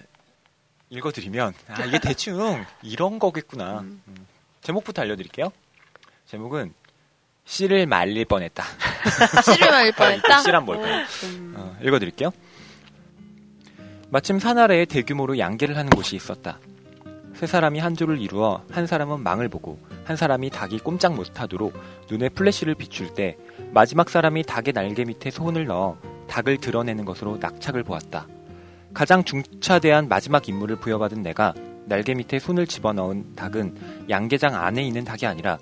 읽어드리면 0.90 1.52
아, 1.68 1.84
이게 1.84 1.98
대충 1.98 2.64
이런 2.82 3.18
거겠구나. 3.18 3.80
음. 3.80 4.02
음. 4.08 4.26
제목부터 4.62 5.02
알려드릴게요. 5.02 5.50
제목은 6.26 6.72
씨를 7.44 7.86
말릴 7.86 8.24
뻔했다. 8.26 8.62
씨를 9.44 9.70
말릴 9.70 9.92
뻔했다? 9.92 10.38
씨란 10.40 10.64
뭘까요? 10.64 11.04
음. 11.24 11.54
어, 11.56 11.76
읽어드릴게요. 11.82 12.30
마침 14.10 14.38
산 14.38 14.58
아래에 14.58 14.84
대규모로 14.84 15.38
양계를 15.38 15.76
하는 15.76 15.90
곳이 15.90 16.16
있었다. 16.16 16.58
세 17.34 17.46
사람이 17.46 17.78
한 17.78 17.94
조를 17.94 18.20
이루어 18.20 18.64
한 18.70 18.86
사람은 18.86 19.22
망을 19.22 19.48
보고 19.48 19.78
한 20.04 20.16
사람이 20.16 20.50
닭이 20.50 20.78
꼼짝 20.80 21.14
못하도록 21.14 21.72
눈에 22.10 22.28
플래시를 22.30 22.74
비출 22.74 23.14
때 23.14 23.36
마지막 23.70 24.10
사람이 24.10 24.42
닭의 24.42 24.72
날개 24.72 25.04
밑에 25.04 25.30
손을 25.30 25.66
넣어 25.66 25.96
닭을 26.28 26.58
드러내는 26.58 27.04
것으로 27.04 27.36
낙착을 27.38 27.84
보았다. 27.84 28.26
가장 28.92 29.22
중차대한 29.22 30.08
마지막 30.08 30.48
임무를 30.48 30.76
부여받은 30.76 31.22
내가 31.22 31.54
날개 31.88 32.14
밑에 32.14 32.38
손을 32.38 32.66
집어넣은 32.66 33.34
닭은 33.34 34.06
양계장 34.10 34.54
안에 34.54 34.82
있는 34.82 35.04
닭이 35.04 35.26
아니라 35.26 35.58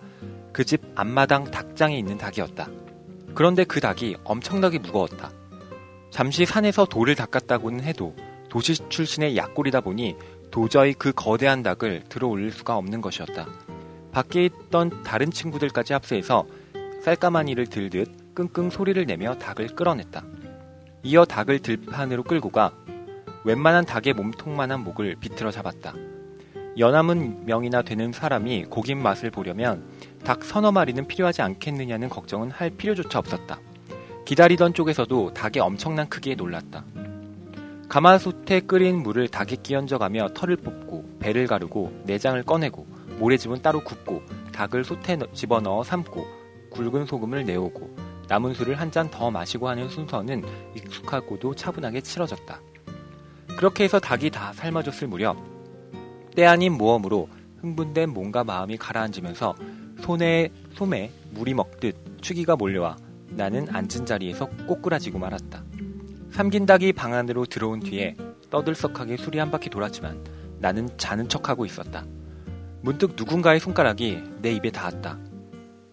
그 0.52 0.64
집 0.64 0.80
앞마당 0.94 1.50
닭장에 1.50 1.98
있는 1.98 2.16
닭이었다. 2.16 2.68
그런데 3.34 3.64
그 3.64 3.78
닭이 3.78 4.16
엄청나게 4.24 4.78
무거웠다. 4.78 5.30
잠시 6.10 6.46
산에서 6.46 6.86
돌을 6.86 7.14
닦았다고는 7.14 7.84
해도 7.84 8.16
도시 8.48 8.74
출신의 8.88 9.36
약골이다 9.36 9.82
보니 9.82 10.16
도저히 10.50 10.94
그 10.94 11.12
거대한 11.12 11.62
닭을 11.62 12.04
들어 12.08 12.28
올릴 12.28 12.50
수가 12.52 12.76
없는 12.78 13.02
것이었다. 13.02 13.46
밖에 14.12 14.46
있던 14.46 15.02
다른 15.02 15.30
친구들까지 15.30 15.92
합세해서 15.92 16.46
쌀가마니를 17.02 17.66
들듯 17.66 18.34
끙끙 18.34 18.70
소리를 18.70 19.04
내며 19.04 19.34
닭을 19.34 19.76
끌어냈다. 19.76 20.24
이어 21.02 21.26
닭을 21.26 21.58
들판으로 21.58 22.22
끌고 22.22 22.48
가 22.48 22.72
웬만한 23.44 23.84
닭의 23.84 24.14
몸통만한 24.14 24.82
목을 24.84 25.16
비틀어 25.20 25.50
잡았다. 25.50 25.92
연함은 26.78 27.46
명이나 27.46 27.82
되는 27.82 28.12
사람이 28.12 28.66
고긴 28.66 29.02
맛을 29.02 29.30
보려면 29.30 29.84
닭 30.24 30.44
서너 30.44 30.72
마리는 30.72 31.06
필요하지 31.06 31.40
않겠느냐는 31.42 32.08
걱정은 32.10 32.50
할 32.50 32.70
필요조차 32.70 33.18
없었다. 33.18 33.58
기다리던 34.26 34.74
쪽에서도 34.74 35.32
닭의 35.32 35.62
엄청난 35.62 36.08
크기에 36.08 36.34
놀랐다. 36.34 36.84
가마솥에 37.88 38.60
끓인 38.60 39.02
물을 39.02 39.28
닭에 39.28 39.56
끼얹어가며 39.62 40.30
털을 40.34 40.56
뽑고 40.56 41.18
배를 41.20 41.46
가르고 41.46 42.02
내장을 42.04 42.42
꺼내고 42.42 42.86
모래즙은 43.18 43.62
따로 43.62 43.82
굽고 43.82 44.22
닭을 44.52 44.84
솥에 44.84 45.18
집어넣어 45.32 45.82
삶고 45.82 46.26
굵은 46.70 47.06
소금을 47.06 47.44
내오고 47.46 47.96
남은 48.28 48.54
술을 48.54 48.78
한 48.78 48.90
잔 48.90 49.08
더 49.08 49.30
마시고 49.30 49.68
하는 49.68 49.88
순서는 49.88 50.42
익숙하고도 50.74 51.54
차분하게 51.54 52.00
치러졌다. 52.02 52.60
그렇게 53.56 53.84
해서 53.84 53.98
닭이 54.00 54.30
다 54.30 54.52
삶아졌을 54.52 55.06
무렵 55.06 55.55
때 56.36 56.44
아닌 56.44 56.74
모험으로 56.74 57.28
흥분된 57.62 58.10
몸과 58.10 58.44
마음이 58.44 58.76
가라앉으면서 58.76 59.54
손에 60.00 60.50
솜에 60.74 61.10
물이 61.30 61.54
먹듯 61.54 61.96
추기가 62.20 62.54
몰려와 62.56 62.96
나는 63.30 63.66
앉은 63.74 64.04
자리에서 64.06 64.46
꼬꾸라지고 64.68 65.18
말았다. 65.18 65.64
삼긴 66.30 66.66
닭이 66.66 66.92
방 66.92 67.14
안으로 67.14 67.46
들어온 67.46 67.80
뒤에 67.80 68.14
떠들썩하게 68.50 69.16
술이 69.16 69.38
한 69.38 69.50
바퀴 69.50 69.70
돌았지만 69.70 70.22
나는 70.58 70.88
자는 70.98 71.28
척하고 71.28 71.64
있었다. 71.64 72.04
문득 72.82 73.14
누군가의 73.16 73.58
손가락이 73.58 74.22
내 74.42 74.52
입에 74.52 74.70
닿았다. 74.70 75.18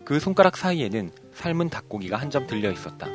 그 0.04 0.20
손가락 0.20 0.58
사이에는 0.58 1.12
삶은 1.34 1.70
닭고기가 1.70 2.18
한 2.18 2.30
점 2.30 2.46
들려 2.48 2.70
있었다. 2.70 3.08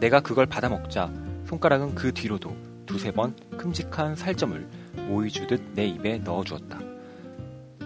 내가 0.00 0.20
그걸 0.20 0.46
받아 0.46 0.68
먹자 0.68 1.12
손가락은 1.46 1.94
그 1.94 2.12
뒤로도 2.12 2.56
두세 2.86 3.12
번 3.12 3.36
큼직한 3.56 4.16
살점을 4.16 4.68
모이 4.98 5.30
주듯 5.30 5.72
내 5.74 5.86
입에 5.86 6.18
넣어 6.18 6.44
주었다. 6.44 6.78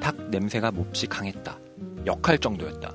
닭 0.00 0.30
냄새가 0.30 0.70
몹시 0.70 1.06
강했다. 1.06 1.58
역할 2.06 2.38
정도였다. 2.38 2.94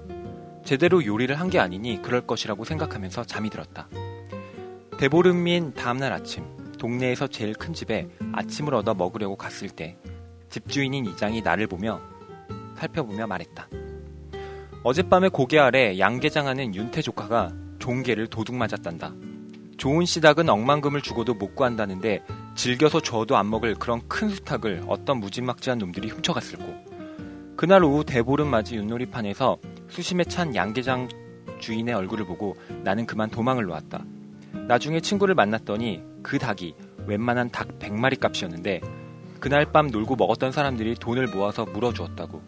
제대로 0.65 1.06
요리를 1.06 1.34
한 1.39 1.49
게 1.49 1.60
아니니 1.60 2.01
그럴 2.01 2.21
것이라고 2.27 2.65
생각하면서 2.65 3.23
잠이 3.23 3.49
들었다. 3.49 3.88
대보름인 4.99 5.73
다음날 5.75 6.12
아침, 6.12 6.43
동네에서 6.77 7.27
제일 7.27 7.53
큰 7.53 7.73
집에 7.73 8.10
아침을 8.34 8.73
얻어 8.75 8.93
먹으려고 8.93 9.36
갔을 9.38 9.69
때 9.69 9.95
집주인인 10.49 11.06
이장이 11.06 11.41
나를 11.41 11.67
보며 11.67 12.01
살펴보며 12.75 13.27
말했다. 13.27 13.67
어젯밤에 14.84 15.30
고개 15.30 15.60
아래 15.60 15.97
양계장하는 15.99 16.75
윤태 16.75 17.01
조카가 17.01 17.53
종개를 17.80 18.27
도둑 18.27 18.56
맞았단다. 18.56 19.13
좋은 19.77 20.06
씨닭은 20.06 20.49
억만금을 20.49 21.01
주고도 21.01 21.36
못 21.36 21.56
구한다는데 21.56 22.23
즐겨서 22.58 23.00
줘도 23.00 23.38
안 23.38 23.52
먹을 23.52 23.76
그런 23.76 24.02
큰 24.08 24.30
수탉을 24.30 24.86
어떤 24.88 25.20
무지막지한 25.20 25.78
놈들이 25.78 26.10
훔쳐갔을 26.10 26.58
고 26.58 26.76
그날 27.56 27.84
오후 27.84 28.04
대보름 28.04 28.48
맞이 28.48 28.76
윷놀이판에서 28.76 29.60
수심에 29.89 30.24
찬 30.24 30.56
양계장 30.56 31.08
주인의 31.60 31.93
얼굴을 31.93 32.26
보고 32.26 32.56
나는 32.84 33.06
그만 33.06 33.30
도망을 33.30 33.65
놓았다. 33.65 34.04
나중에 34.67 35.00
친구를 35.02 35.36
만났더니 35.36 36.02
그 36.24 36.39
닭이 36.39 36.76
웬만한 37.06 37.52
닭 37.52 37.78
100마리 37.78 38.20
값이었는데 38.20 38.82
그날 39.39 39.72
밤 39.72 39.88
놀고 39.88 40.15
먹었던 40.15 40.52
사람들이 40.52 40.96
돈을 40.96 41.28
모아서 41.28 41.63
물어주었다고. 41.63 42.41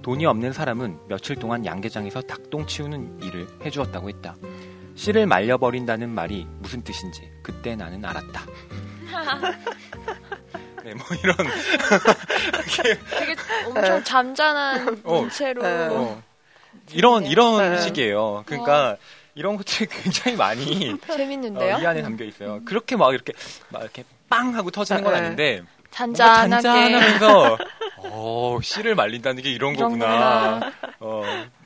돈이 0.00 0.24
없는 0.24 0.54
사람은 0.54 1.00
며칠 1.08 1.36
동안 1.36 1.66
양계장에서 1.66 2.22
닭똥 2.22 2.66
치우는 2.66 3.22
일을 3.22 3.46
해주었다고 3.62 4.08
했다. 4.08 4.36
씨를 4.94 5.26
말려버린다는 5.26 6.08
말이 6.08 6.46
무슨 6.60 6.82
뜻인지 6.82 7.30
그때 7.42 7.76
나는 7.76 8.02
알았다. 8.02 8.46
네, 10.84 10.94
뭐 10.94 11.04
이런 11.22 11.36
되게 13.18 13.36
엄청 13.66 14.02
잠잠한 14.02 15.00
어, 15.04 15.20
문체로. 15.20 15.62
네. 15.62 15.86
어, 15.90 16.22
이런 16.92 17.26
이런 17.26 17.58
네. 17.74 17.80
식이에요. 17.82 18.42
그러니까 18.46 18.96
이런 19.34 19.56
것들이 19.56 19.86
굉장히 19.90 20.36
많이 20.36 20.96
재밌는데요? 21.06 21.76
어, 21.76 21.80
이 21.80 21.86
안에 21.86 22.02
담겨 22.02 22.24
있어요. 22.24 22.60
그렇게 22.64 22.96
막 22.96 23.12
이렇게 23.12 23.32
막 23.68 23.82
이렇게 23.82 24.04
빵 24.28 24.54
하고 24.54 24.70
터지는 24.70 25.04
건 25.04 25.12
네. 25.12 25.18
아닌데 25.18 25.62
잔잔하게. 25.90 26.50
잔잔하면서 26.62 27.58
어, 27.98 28.58
씨를 28.62 28.94
말린다는 28.94 29.42
게 29.42 29.50
이런 29.50 29.74
이런 29.74 29.90
거구나. 29.98 30.72
어, 31.00 31.22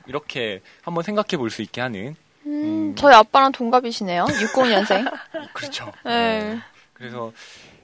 이렇게 0.07 0.61
한번 0.81 1.03
생각해 1.03 1.37
볼 1.37 1.49
수 1.49 1.61
있게 1.61 1.79
하는 1.81 2.15
음, 2.45 2.93
저희 2.95 3.13
아빠랑 3.15 3.51
동갑이시네요. 3.53 4.25
60년생. 4.25 5.11
그렇죠. 5.53 5.91
네. 6.03 6.59
그래서 6.95 7.31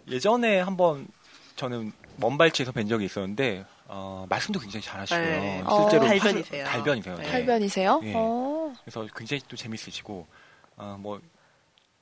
예전에 0.10 0.60
한번 0.60 1.08
저는 1.56 1.92
먼발치에서 2.18 2.72
뵌 2.72 2.88
적이 2.88 3.06
있었는데 3.06 3.66
어, 3.88 4.26
말씀도 4.30 4.60
굉장히 4.60 4.84
잘하시고요. 4.84 5.22
네. 5.24 5.64
실제로 5.80 6.06
어. 6.06 6.08
달변이세요. 6.08 6.64
하셔- 6.66 6.72
달변이세요. 6.72 7.16
네. 7.18 7.24
네. 7.24 7.30
탈변이세요? 7.30 8.02
예. 8.06 8.14
어. 8.16 8.74
그래서 8.84 9.06
굉장히 9.16 9.42
또 9.48 9.56
재밌으시고 9.56 10.26
어, 10.78 10.98
뭐 11.00 11.20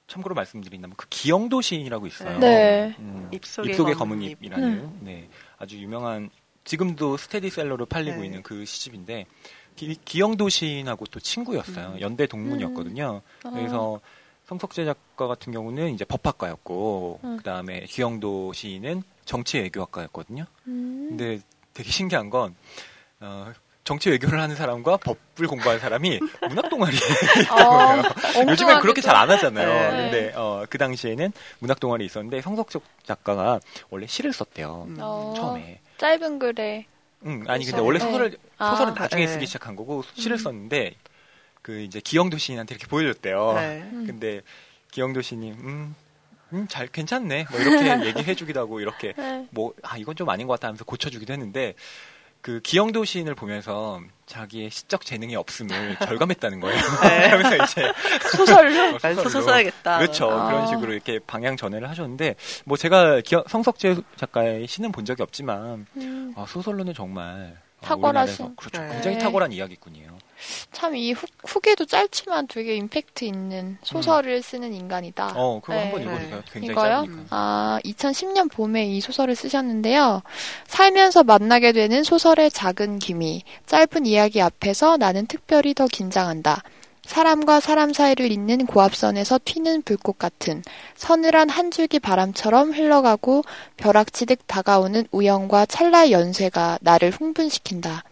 참고로 0.07 0.33
말씀드린다면 0.35 0.95
그 0.97 1.07
기영도 1.09 1.61
시인이라고 1.61 2.07
있어요. 2.07 2.39
네. 2.39 2.95
음, 2.99 3.29
입속의 3.33 3.71
입속의 3.71 3.95
검은 3.95 4.21
잎. 4.21 4.31
잎이라는 4.43 4.99
네. 5.01 5.29
아주 5.57 5.77
유명한 5.77 6.29
지금도 6.63 7.17
스테디셀러로 7.17 7.85
팔리고 7.87 8.19
네. 8.21 8.25
있는 8.25 8.43
그 8.43 8.65
시집인데 8.65 9.25
기, 9.75 9.95
기영도 10.05 10.49
시인하고 10.49 11.05
또 11.07 11.19
친구였어요. 11.19 11.93
음. 11.95 12.01
연대 12.01 12.27
동문이었거든요. 12.27 13.21
어. 13.45 13.49
그래서 13.51 13.99
성석재 14.49 14.83
작가 14.85 15.27
같은 15.27 15.53
경우는 15.53 15.93
이제 15.93 16.03
법학과였고 16.05 17.19
음. 17.23 17.37
그다음에 17.37 17.81
기영도 17.81 18.51
시인은 18.53 19.03
정치외교학과였거든요. 19.25 20.45
음. 20.67 21.05
근데 21.09 21.39
되게 21.75 21.91
신기한 21.91 22.31
건 22.31 22.55
어, 23.19 23.51
정치 23.83 24.09
외교를 24.09 24.41
하는 24.41 24.55
사람과 24.55 24.97
법을 24.97 25.47
공부하는 25.47 25.79
사람이 25.79 26.19
문학 26.49 26.67
동아리에 26.67 26.99
어, 27.51 28.01
요즘엔 28.49 28.79
그렇게 28.79 29.01
잘 29.01 29.15
안 29.15 29.29
하잖아요. 29.29 29.67
네. 29.67 29.97
근데 30.01 30.33
어, 30.35 30.65
그 30.67 30.79
당시에는 30.79 31.31
문학 31.59 31.79
동아리 31.79 32.05
있었는데 32.05 32.41
성석적 32.41 32.81
작가가 33.03 33.59
원래 33.91 34.07
시를 34.07 34.33
썼대요. 34.33 34.85
음. 34.87 34.97
어, 34.99 35.33
처음에. 35.37 35.79
짧은 35.99 36.39
글에. 36.39 36.87
응, 37.25 37.43
아니 37.47 37.65
근데 37.65 37.81
원래 37.81 37.99
네. 37.99 38.05
소설을 38.05 38.37
아. 38.57 38.71
소설은 38.71 38.93
나중에 38.95 39.25
네. 39.27 39.31
쓰기 39.31 39.45
시작한 39.45 39.75
거고 39.75 40.03
시를 40.15 40.37
음. 40.37 40.43
썼는데 40.43 40.95
그 41.61 41.79
이제 41.81 41.99
기영도 41.99 42.37
시인한테 42.37 42.75
이렇게 42.75 42.87
보여줬대요. 42.87 43.53
네. 43.53 43.89
음. 43.91 44.05
근데 44.07 44.41
기영도 44.91 45.21
시인이 45.21 45.51
음, 45.51 45.95
음, 46.53 46.65
잘 46.69 46.87
괜찮네. 46.87 47.45
뭐 47.51 47.59
이렇게 47.59 48.07
얘기해주기도 48.07 48.59
하고 48.59 48.79
이렇게 48.79 49.13
네. 49.17 49.45
뭐, 49.51 49.73
아, 49.83 49.97
이건 49.97 50.15
좀 50.15 50.29
아닌 50.29 50.47
것 50.47 50.53
같다 50.53 50.67
하면서 50.67 50.83
고쳐주기도 50.85 51.31
했는데, 51.33 51.75
그 52.41 52.61
기영도 52.61 53.03
시인을 53.03 53.35
보면서 53.35 53.99
자기의 54.25 54.71
시적 54.71 55.05
재능이 55.05 55.35
없음을 55.35 55.97
절감했다는 56.07 56.59
거예요. 56.61 56.81
네. 57.03 57.29
그러면서 57.37 57.63
이제 57.65 57.91
소설로. 58.31 58.71
난 58.71 58.93
소설로. 59.15 59.23
소설 59.23 59.43
써야겠다. 59.43 59.97
그렇죠. 59.99 60.31
아. 60.31 60.47
그런 60.47 60.67
식으로 60.67 60.93
이렇게 60.93 61.19
방향 61.19 61.57
전환을 61.57 61.89
하셨는데, 61.89 62.35
뭐 62.65 62.77
제가 62.77 63.19
기영- 63.19 63.43
성석재 63.47 63.97
작가의 64.15 64.67
시는 64.67 64.91
본 64.93 65.03
적이 65.05 65.21
없지만, 65.23 65.85
음, 65.97 66.33
아, 66.37 66.45
소설로는 66.47 66.93
정말 66.93 67.57
어, 67.81 67.85
탁월하신. 67.85 68.45
우리나라에서 68.45 68.53
그렇죠. 68.55 68.81
네. 68.81 68.93
굉장히 68.93 69.19
탁월한 69.19 69.51
이야기꾼이에요. 69.51 70.17
참 70.71 70.95
이 70.95 71.13
후기도 71.45 71.85
짧지만 71.85 72.47
되게 72.47 72.75
임팩트 72.75 73.23
있는 73.25 73.77
소설을 73.83 74.41
쓰는 74.41 74.73
인간이다. 74.73 75.33
어, 75.35 75.59
그거 75.61 75.73
네. 75.73 75.83
한번 75.83 76.01
읽어주세요. 76.03 76.41
굉장히 76.51 76.71
이거요? 76.73 76.89
짧으니까. 77.05 77.25
아, 77.29 77.79
2010년 77.85 78.51
봄에 78.51 78.85
이 78.85 79.01
소설을 79.01 79.35
쓰셨는데요. 79.35 80.21
살면서 80.67 81.23
만나게 81.23 81.71
되는 81.71 82.03
소설의 82.03 82.51
작은 82.51 82.99
기미, 82.99 83.43
짧은 83.67 84.05
이야기 84.05 84.41
앞에서 84.41 84.97
나는 84.97 85.25
특별히 85.27 85.73
더 85.73 85.87
긴장한다. 85.87 86.63
사람과 87.05 87.59
사람 87.59 87.91
사이를 87.91 88.31
잇는 88.31 88.67
고압선에서 88.67 89.39
튀는 89.43 89.81
불꽃 89.81 90.19
같은 90.19 90.61
서늘한 90.95 91.49
한 91.49 91.71
줄기 91.71 91.97
바람처럼 91.97 92.71
흘러가고 92.71 93.43
벼락치듯 93.77 94.41
다가오는 94.45 95.07
우연과 95.11 95.65
찰나의 95.65 96.11
연쇄가 96.11 96.77
나를 96.81 97.09
흥분시킨다. 97.09 98.03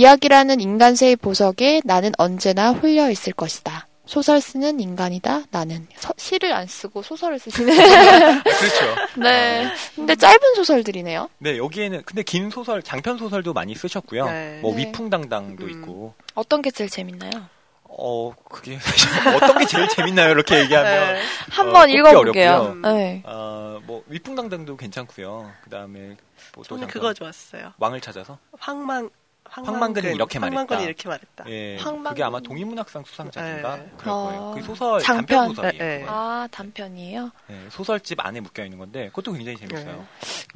이야기라는 0.00 0.60
인간세의 0.60 1.16
보석에 1.16 1.80
나는 1.82 2.12
언제나 2.18 2.70
홀려 2.72 3.10
있을 3.10 3.32
것이다. 3.32 3.86
소설 4.04 4.42
쓰는 4.42 4.78
인간이다. 4.78 5.44
나는 5.50 5.88
서- 5.96 6.12
시를 6.18 6.52
안 6.52 6.66
쓰고 6.66 7.00
소설을 7.02 7.38
쓰시네. 7.38 7.72
그렇죠. 8.44 8.94
네. 9.18 9.66
근데 9.94 10.14
짧은 10.14 10.54
소설들이네요. 10.56 11.30
네, 11.38 11.56
여기에는, 11.56 12.02
근데 12.04 12.22
긴 12.22 12.50
소설, 12.50 12.82
장편 12.82 13.16
소설도 13.16 13.54
많이 13.54 13.74
쓰셨고요. 13.74 14.26
네. 14.26 14.58
뭐, 14.60 14.74
네. 14.76 14.82
위풍당당도 14.82 15.64
음. 15.64 15.70
있고, 15.70 16.14
어떤 16.34 16.60
게 16.60 16.70
제일 16.70 16.90
재밌나요? 16.90 17.30
어, 17.84 18.32
그게 18.50 18.78
사실 18.78 19.08
어떤 19.34 19.58
게 19.58 19.64
제일 19.64 19.88
재밌나요? 19.88 20.28
이렇게 20.30 20.60
얘기하면. 20.60 21.14
네. 21.14 21.20
한번 21.48 21.80
꼽기 21.88 21.94
읽어볼게요. 21.94 22.74
네. 22.82 23.22
어, 23.24 23.80
뭐, 23.86 24.04
위풍당당도 24.08 24.76
괜찮고요. 24.76 25.50
그 25.64 25.70
다음에, 25.70 26.00
뭐, 26.54 26.62
또 26.62 26.62
저는 26.64 26.86
그거 26.88 27.14
좋았어요. 27.14 27.72
왕을 27.78 28.02
찾아서. 28.02 28.36
황망 28.58 29.08
황만근은 29.50 30.14
이렇게 30.14 30.38
말했다. 30.38 30.56
황만근이 30.58 30.84
이렇게 30.84 31.08
말했다. 31.08 31.44
예, 31.48 31.76
황망- 31.78 32.10
그게 32.10 32.22
아마 32.22 32.40
동인문학상 32.40 33.04
수상작인가 33.04 33.76
네. 33.76 33.90
그럴 33.96 34.14
어. 34.14 34.16
거예요. 34.24 34.52
그 34.56 34.62
소설 34.62 35.00
장편. 35.00 35.26
단편 35.26 35.54
소설이에요. 35.54 35.82
네. 35.82 36.04
아, 36.08 36.48
단편이에요? 36.50 37.30
네, 37.48 37.66
소설집 37.70 38.24
안에 38.24 38.40
묶여 38.40 38.64
있는 38.64 38.78
건데 38.78 39.06
그것도 39.08 39.32
굉장히 39.32 39.58
재밌어요. 39.58 40.06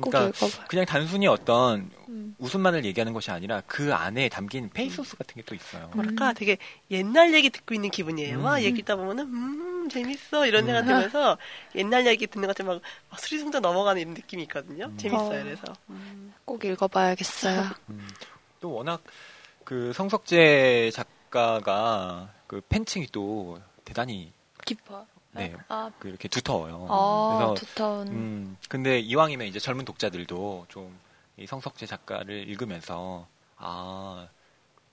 꼭 0.00 0.10
그러니까. 0.10 0.46
그냥 0.68 0.84
단순히 0.86 1.26
어떤 1.26 1.90
음. 2.08 2.34
웃음만을 2.38 2.84
얘기하는 2.84 3.12
것이 3.12 3.30
아니라 3.30 3.62
그 3.66 3.94
안에 3.94 4.28
담긴 4.28 4.68
페이소스 4.70 5.16
같은 5.16 5.34
게 5.36 5.42
또 5.46 5.54
있어요. 5.54 5.90
뭐랄까 5.94 6.32
되게 6.32 6.58
옛날 6.90 7.32
얘기 7.34 7.50
듣고 7.50 7.74
있는 7.74 7.90
기분이에요. 7.90 8.38
음. 8.38 8.42
막 8.42 8.62
얘기 8.62 8.82
듣다 8.82 8.96
보면은 8.96 9.24
음 9.24 9.88
재밌어 9.90 10.46
이런 10.46 10.64
생각 10.66 10.80
음. 10.82 10.86
들면서 10.86 11.38
옛날 11.74 12.06
얘기 12.06 12.26
듣는 12.26 12.46
것처럼 12.46 12.74
막, 12.76 12.82
막 13.10 13.18
수리송장 13.20 13.62
넘어가는 13.62 14.00
이런 14.00 14.14
느낌이 14.14 14.42
있거든요. 14.44 14.86
음. 14.86 14.96
재밌어요. 14.96 15.40
어. 15.40 15.42
그래서 15.42 15.62
꼭 16.44 16.64
읽어봐야겠어요. 16.64 17.70
음, 18.60 18.62
또 18.62 18.72
워낙 18.72 19.02
그 19.64 19.92
성석재 19.92 20.90
작가가 20.92 22.32
그 22.46 22.60
팬층이 22.68 23.08
또 23.12 23.60
대단히 23.84 24.32
깊어. 24.64 25.06
네, 25.32 25.54
아, 25.68 25.90
그 25.98 26.08
이렇게 26.08 26.28
두터워요. 26.28 26.86
아 26.90 27.26
그래서 27.28 27.54
두터운. 27.54 28.08
음, 28.08 28.56
근데 28.68 28.98
이왕이면 28.98 29.46
이제 29.46 29.58
젊은 29.58 29.84
독자들도 29.84 30.66
좀 30.68 30.98
이 31.36 31.46
성석재 31.46 31.86
작가를 31.86 32.48
읽으면서 32.50 33.26
아 33.56 34.28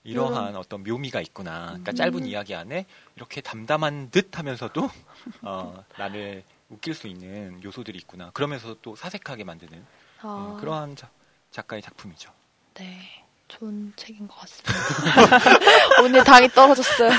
이러한 0.05 0.55
어떤 0.55 0.81
묘미가 0.83 1.19
있구나. 1.19 1.65
그러니까 1.67 1.91
짧은 1.91 2.25
이야기 2.25 2.55
안에 2.55 2.85
이렇게 3.17 3.41
담담한 3.41 4.11
듯 4.11 4.37
하면서도 4.39 4.89
어, 5.43 5.83
나를 5.97 6.45
웃길 6.69 6.93
수 6.93 7.07
있는 7.07 7.61
요소들이 7.61 7.97
있구나. 7.97 8.31
그러면서 8.31 8.77
또 8.81 8.95
사색하게 8.95 9.43
만드는 9.43 9.85
아, 10.21 10.53
음, 10.53 10.57
그러한 10.57 10.95
자- 10.95 11.11
작가의 11.51 11.81
작품이죠. 11.81 12.31
네. 12.75 13.25
좋은 13.47 13.93
책인 13.95 14.27
것 14.27 14.35
같습니다. 14.41 14.73
오늘 16.03 16.23
당이 16.23 16.49
떨어졌어요. 16.49 17.09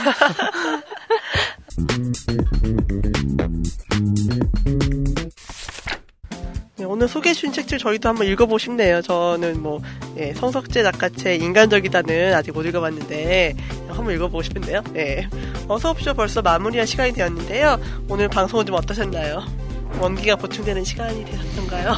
네, 6.77 6.85
오늘 6.85 7.09
소개해 7.09 7.35
주신 7.35 7.53
책들 7.53 7.79
저희도 7.79 8.09
한번 8.09 8.27
읽어보고 8.29 8.59
싶네요. 8.59 9.03
저는 9.03 9.61
뭐 9.63 9.81
예, 10.17 10.33
성석재 10.35 10.85
작가 10.85 11.09
책 11.09 11.43
인간적이다는 11.43 12.35
아직 12.35 12.53
못 12.53 12.63
읽어봤는데 12.65 13.57
한번 13.89 14.15
읽어보고 14.15 14.43
싶은데요. 14.43 14.85
예. 14.95 15.29
어서 15.67 15.91
옵쇼 15.91 16.15
벌써 16.15 16.41
마무리할 16.41 16.87
시간이 16.87 17.15
되었는데요. 17.15 17.81
오늘 18.09 18.29
방송은 18.29 18.67
좀 18.67 18.77
어떠셨나요? 18.77 19.68
원기가 19.99 20.37
보충되는 20.37 20.85
시간이 20.85 21.25
되셨던가요? 21.25 21.95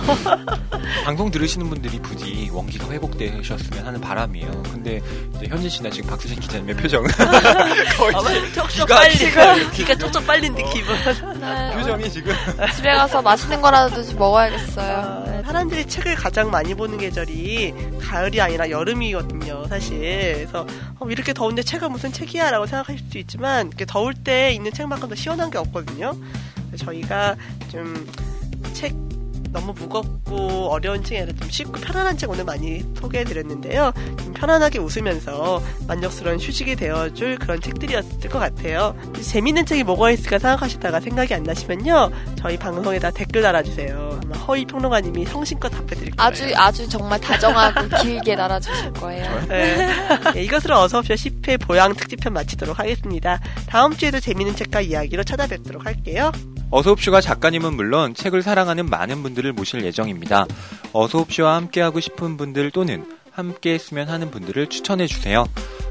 방송 1.04 1.30
들으시는 1.30 1.68
분들이 1.68 1.98
부디 2.00 2.48
원기가 2.52 2.90
회복되셨으면 2.90 3.86
하는 3.86 4.00
바람이에요. 4.00 4.62
근데 4.64 5.00
이제 5.36 5.46
현진 5.48 5.68
씨나 5.68 5.90
지금 5.90 6.10
박수진 6.10 6.40
기자님의 6.40 6.76
표정은 6.76 7.10
거의 7.98 8.14
아마 8.14 8.30
이제 8.30 8.52
쪽쪽 8.52 8.86
귀가 8.86 8.94
빨리 8.96 9.16
지금 9.16 9.70
귀가 9.72 9.94
쪽쪽 9.94 10.26
빨린 10.26 10.54
느낌은 10.54 11.40
네, 11.40 11.76
표정이 11.76 12.10
지금 12.10 12.32
집에 12.74 12.92
가서 12.92 13.20
맛있는 13.20 13.60
거라도 13.60 14.02
좀 14.02 14.18
먹어야겠어요. 14.18 14.96
아, 14.96 15.24
네. 15.26 15.42
사람들이 15.42 15.86
책을 15.86 16.14
가장 16.14 16.50
많이 16.50 16.74
보는 16.74 16.98
계절이 16.98 17.74
가을이 18.00 18.40
아니라 18.40 18.70
여름이거든요, 18.70 19.66
사실. 19.68 19.98
그래서 20.34 20.66
어, 20.98 21.06
이렇게 21.08 21.32
더운데 21.32 21.62
책은 21.62 21.90
무슨 21.92 22.12
책이야라고 22.12 22.66
생각하실 22.66 23.04
수 23.10 23.18
있지만 23.18 23.68
이렇게 23.68 23.84
더울 23.84 24.14
때 24.14 24.52
읽는 24.52 24.72
책만큼 24.72 25.08
더 25.08 25.14
시원한 25.14 25.50
게 25.50 25.58
없거든요. 25.58 26.14
저희가 26.76 27.36
좀 27.70 28.06
책 28.72 28.94
너무 29.52 29.72
무겁고 29.72 30.70
어려운 30.70 31.02
책이 31.02 31.22
아니라 31.22 31.36
좀 31.36 31.50
쉽고 31.50 31.72
편안한 31.80 32.16
책 32.16 32.30
오늘 32.30 32.44
많이 32.44 32.84
소개해드렸는데요. 33.00 33.92
좀 34.22 34.32
편안하게 34.32 34.78
웃으면서 34.78 35.60
만족스러운 35.88 36.38
휴식이 36.38 36.76
되어줄 36.76 37.36
그런 37.38 37.60
책들이었을 37.60 38.30
것 38.30 38.38
같아요. 38.38 38.94
재밌는 39.20 39.66
책이 39.66 39.82
뭐가 39.82 40.12
있을까 40.12 40.38
생각하시다가 40.38 41.00
생각이 41.00 41.34
안 41.34 41.42
나시면요. 41.42 42.10
저희 42.36 42.56
방송에다 42.56 43.10
댓글 43.10 43.42
달아주세요. 43.42 44.20
아마 44.22 44.36
허위 44.36 44.64
평론가님이 44.64 45.26
성심껏 45.26 45.72
답해드릴 45.72 46.14
거예요. 46.14 46.28
아주 46.28 46.52
아주 46.54 46.88
정말 46.88 47.20
다정하고 47.20 47.88
길게 48.02 48.36
달아주실 48.36 48.92
거예요. 48.92 49.46
네. 49.48 49.88
네, 50.32 50.42
이것으로 50.44 50.78
어서옵쇼 50.78 51.14
10회 51.14 51.60
보양 51.60 51.92
특집편 51.94 52.32
마치도록 52.32 52.78
하겠습니다. 52.78 53.40
다음 53.66 53.96
주에도 53.96 54.20
재밌는 54.20 54.54
책과 54.54 54.82
이야기로 54.82 55.24
찾아뵙도록 55.24 55.86
할게요. 55.86 56.30
어서옵쇼가 56.70 57.20
작가님은 57.20 57.74
물론 57.74 58.14
책을 58.14 58.42
사랑하는 58.42 58.86
많은 58.86 59.22
분들을 59.22 59.52
모실 59.52 59.84
예정입니다. 59.84 60.46
어서옵쇼와 60.92 61.56
함께하고 61.56 62.00
싶은 62.00 62.36
분들 62.36 62.70
또는 62.70 63.04
함께 63.32 63.74
했으면 63.74 64.08
하는 64.08 64.30
분들을 64.30 64.68
추천해 64.68 65.06
주세요. 65.06 65.46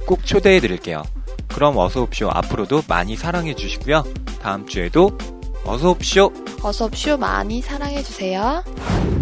꼭 0.06 0.26
초대해 0.26 0.60
드릴게요. 0.60 1.04
그럼 1.50 1.78
어서옵쇼 1.78 2.30
앞으로도 2.32 2.84
많이 2.88 3.16
사랑해 3.16 3.56
주시고요. 3.56 4.04
다음 4.42 4.66
주에도 4.68 5.18
어서옵쇼! 5.66 6.32
어서 6.64 6.90
쇼 6.94 7.18
많이 7.18 7.62
사랑해주세요. 7.62 9.19